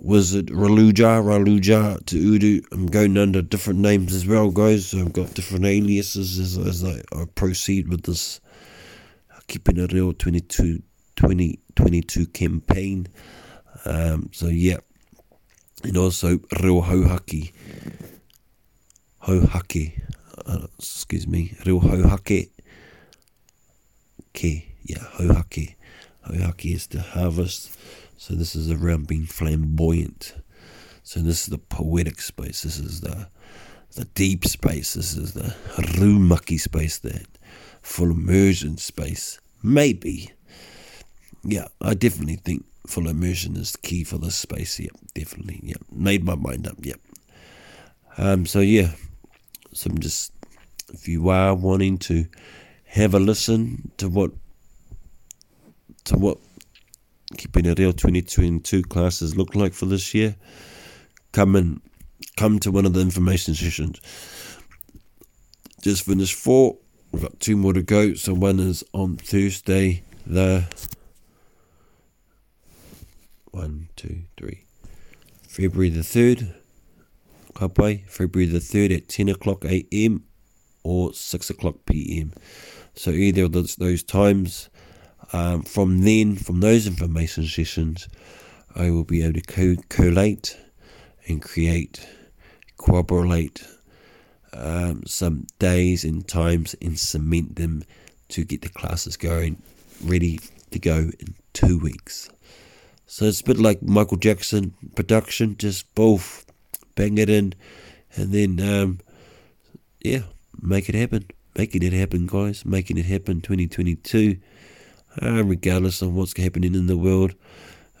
wizard 0.00 0.46
Raluja, 0.46 1.22
Raluja 1.22 2.04
to 2.06 2.16
Udu. 2.38 2.64
I'm 2.72 2.86
going 2.86 3.16
under 3.16 3.42
different 3.42 3.80
names 3.80 4.14
as 4.14 4.26
well, 4.26 4.50
guys. 4.50 4.88
So 4.88 4.98
I've 4.98 5.12
got 5.12 5.34
different 5.34 5.64
aliases 5.64 6.38
as, 6.38 6.58
as 6.58 6.84
I, 6.84 7.02
I 7.12 7.24
proceed 7.34 7.88
with 7.88 8.04
this 8.04 8.40
keeping 9.48 9.78
it 9.78 9.92
reo 9.92 10.12
22 10.12 10.82
2022 11.16 12.26
campaign. 12.26 13.08
Um, 13.84 14.30
so 14.32 14.46
yeah, 14.46 14.78
and 15.82 15.96
also 15.96 16.38
Reo 16.60 16.82
Hauhaki. 16.82 17.52
Hauhake, 19.22 20.00
uh, 20.46 20.66
excuse 20.78 21.26
me, 21.26 21.56
Reo 21.66 21.80
Hauhake. 21.80 22.50
Ke, 24.32 24.64
yeah, 24.84 25.04
Hauhake. 25.16 25.74
Hauhake 26.26 26.74
is 26.74 26.86
the 26.88 27.00
harvest. 27.00 27.77
So 28.18 28.34
this 28.34 28.56
is 28.56 28.68
around 28.68 29.06
being 29.06 29.26
flamboyant. 29.26 30.34
So 31.04 31.20
this 31.20 31.42
is 31.42 31.46
the 31.46 31.58
poetic 31.58 32.20
space. 32.20 32.62
This 32.62 32.78
is 32.78 33.00
the 33.00 33.28
the 33.94 34.04
deep 34.06 34.44
space. 34.44 34.94
This 34.94 35.16
is 35.16 35.32
the 35.34 35.54
rumaki 35.76 36.60
space, 36.60 36.98
that 36.98 37.26
full 37.80 38.10
immersion 38.10 38.76
space. 38.76 39.38
Maybe. 39.62 40.32
Yeah, 41.44 41.68
I 41.80 41.94
definitely 41.94 42.36
think 42.36 42.66
full 42.88 43.08
immersion 43.08 43.56
is 43.56 43.72
the 43.72 43.78
key 43.78 44.02
for 44.02 44.18
this 44.18 44.34
space. 44.34 44.80
Yep, 44.80 44.96
definitely. 45.14 45.60
Yep, 45.62 45.82
made 45.92 46.24
my 46.24 46.34
mind 46.34 46.66
up. 46.66 46.84
Yep. 46.84 47.00
Um. 48.18 48.46
So 48.46 48.58
yeah, 48.58 48.90
so 49.72 49.90
I'm 49.90 49.98
just 49.98 50.32
if 50.92 51.06
you 51.06 51.28
are 51.28 51.54
wanting 51.54 51.98
to 51.98 52.26
have 52.84 53.14
a 53.14 53.20
listen 53.20 53.92
to 53.98 54.08
what 54.08 54.32
to 56.04 56.18
what 56.18 56.38
keeping 57.36 57.66
a 57.66 57.74
real 57.74 57.92
2022 57.92 58.82
classes 58.82 59.36
look 59.36 59.54
like 59.54 59.74
for 59.74 59.86
this 59.86 60.14
year, 60.14 60.36
come 61.32 61.56
and 61.56 61.80
come 62.36 62.58
to 62.60 62.70
one 62.70 62.86
of 62.86 62.94
the 62.94 63.00
information 63.00 63.54
sessions. 63.54 64.00
Just 65.82 66.04
finished 66.04 66.34
four. 66.34 66.78
We've 67.12 67.22
got 67.22 67.38
two 67.40 67.56
more 67.56 67.72
to 67.72 67.82
go. 67.82 68.14
So 68.14 68.34
one 68.34 68.60
is 68.60 68.84
on 68.92 69.16
Thursday, 69.16 70.02
the 70.26 70.64
one, 73.50 73.88
two, 73.96 74.22
three, 74.36 74.64
February 75.42 75.90
the 75.90 76.02
third. 76.02 76.54
Kapai, 77.54 78.06
February 78.08 78.48
the 78.48 78.60
third 78.60 78.92
at 78.92 79.08
ten 79.08 79.28
o'clock 79.28 79.64
a.m. 79.64 80.24
or 80.84 81.12
six 81.12 81.50
o'clock 81.50 81.76
p.m. 81.86 82.32
So 82.94 83.10
either 83.10 83.44
of 83.44 83.52
those, 83.52 83.76
those 83.76 84.02
times. 84.02 84.68
Um, 85.32 85.62
from 85.62 86.02
then, 86.02 86.36
from 86.36 86.60
those 86.60 86.86
information 86.86 87.44
sessions, 87.46 88.08
I 88.74 88.90
will 88.90 89.04
be 89.04 89.22
able 89.22 89.40
to 89.40 89.42
co- 89.42 89.82
collate 89.88 90.56
and 91.26 91.42
create, 91.42 92.06
corroborate 92.78 93.62
um, 94.52 95.04
some 95.06 95.46
days 95.58 96.04
and 96.04 96.26
times 96.26 96.74
and 96.80 96.98
cement 96.98 97.56
them 97.56 97.84
to 98.30 98.44
get 98.44 98.62
the 98.62 98.68
classes 98.68 99.16
going, 99.16 99.62
ready 100.02 100.40
to 100.70 100.78
go 100.78 101.10
in 101.18 101.34
two 101.52 101.78
weeks. 101.78 102.30
So 103.06 103.24
it's 103.24 103.40
a 103.40 103.44
bit 103.44 103.58
like 103.58 103.82
Michael 103.82 104.18
Jackson 104.18 104.74
production, 104.94 105.56
just 105.56 105.94
both 105.94 106.44
bang 106.94 107.18
it 107.18 107.30
in, 107.30 107.54
and 108.16 108.32
then 108.32 108.60
um, 108.60 109.00
yeah, 110.00 110.20
make 110.60 110.88
it 110.88 110.94
happen, 110.94 111.26
making 111.56 111.82
it 111.82 111.92
happen, 111.92 112.26
guys, 112.26 112.64
making 112.64 112.98
it 112.98 113.06
happen. 113.06 113.40
2022, 113.40 114.36
uh, 115.22 115.44
regardless 115.44 116.02
of 116.02 116.14
what's 116.14 116.36
happening 116.36 116.74
in 116.74 116.86
the 116.86 116.96
world, 116.96 117.34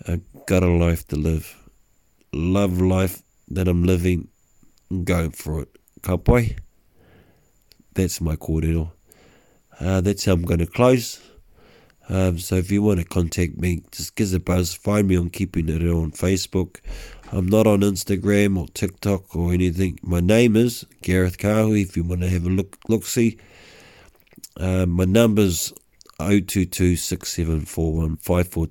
I 0.06 0.20
got 0.46 0.62
a 0.62 0.68
life 0.68 1.06
to 1.08 1.16
live, 1.16 1.56
love 2.32 2.80
life 2.80 3.22
that 3.48 3.68
I'm 3.68 3.84
living, 3.84 4.28
going 5.04 5.30
for 5.30 5.62
it. 5.62 5.68
Cowboy. 6.02 6.56
That's 7.94 8.20
my 8.20 8.36
cordial. 8.36 8.92
Uh, 9.80 10.00
that's 10.00 10.24
how 10.24 10.32
I'm 10.32 10.42
going 10.42 10.60
to 10.60 10.66
close. 10.66 11.20
Um, 12.08 12.38
so 12.38 12.54
if 12.54 12.70
you 12.70 12.82
want 12.82 13.00
to 13.00 13.04
contact 13.04 13.58
me, 13.58 13.82
just 13.92 14.16
give 14.16 14.28
us 14.28 14.32
a 14.32 14.40
buzz. 14.40 14.74
Find 14.74 15.08
me 15.08 15.16
on 15.16 15.30
Keeping 15.30 15.68
It 15.68 15.82
on 15.82 16.12
Facebook. 16.12 16.78
I'm 17.32 17.46
not 17.46 17.66
on 17.66 17.80
Instagram 17.80 18.58
or 18.58 18.66
TikTok 18.68 19.36
or 19.36 19.52
anything. 19.52 19.98
My 20.02 20.20
name 20.20 20.56
is 20.56 20.86
Gareth 21.02 21.36
Kahui. 21.36 21.82
If 21.82 21.96
you 21.96 22.04
want 22.04 22.22
to 22.22 22.28
have 22.30 22.46
a 22.46 22.48
look, 22.48 22.78
look 22.88 23.04
see. 23.04 23.38
Um, 24.56 24.90
my 24.90 25.04
number's 25.04 25.72
022 26.18 26.96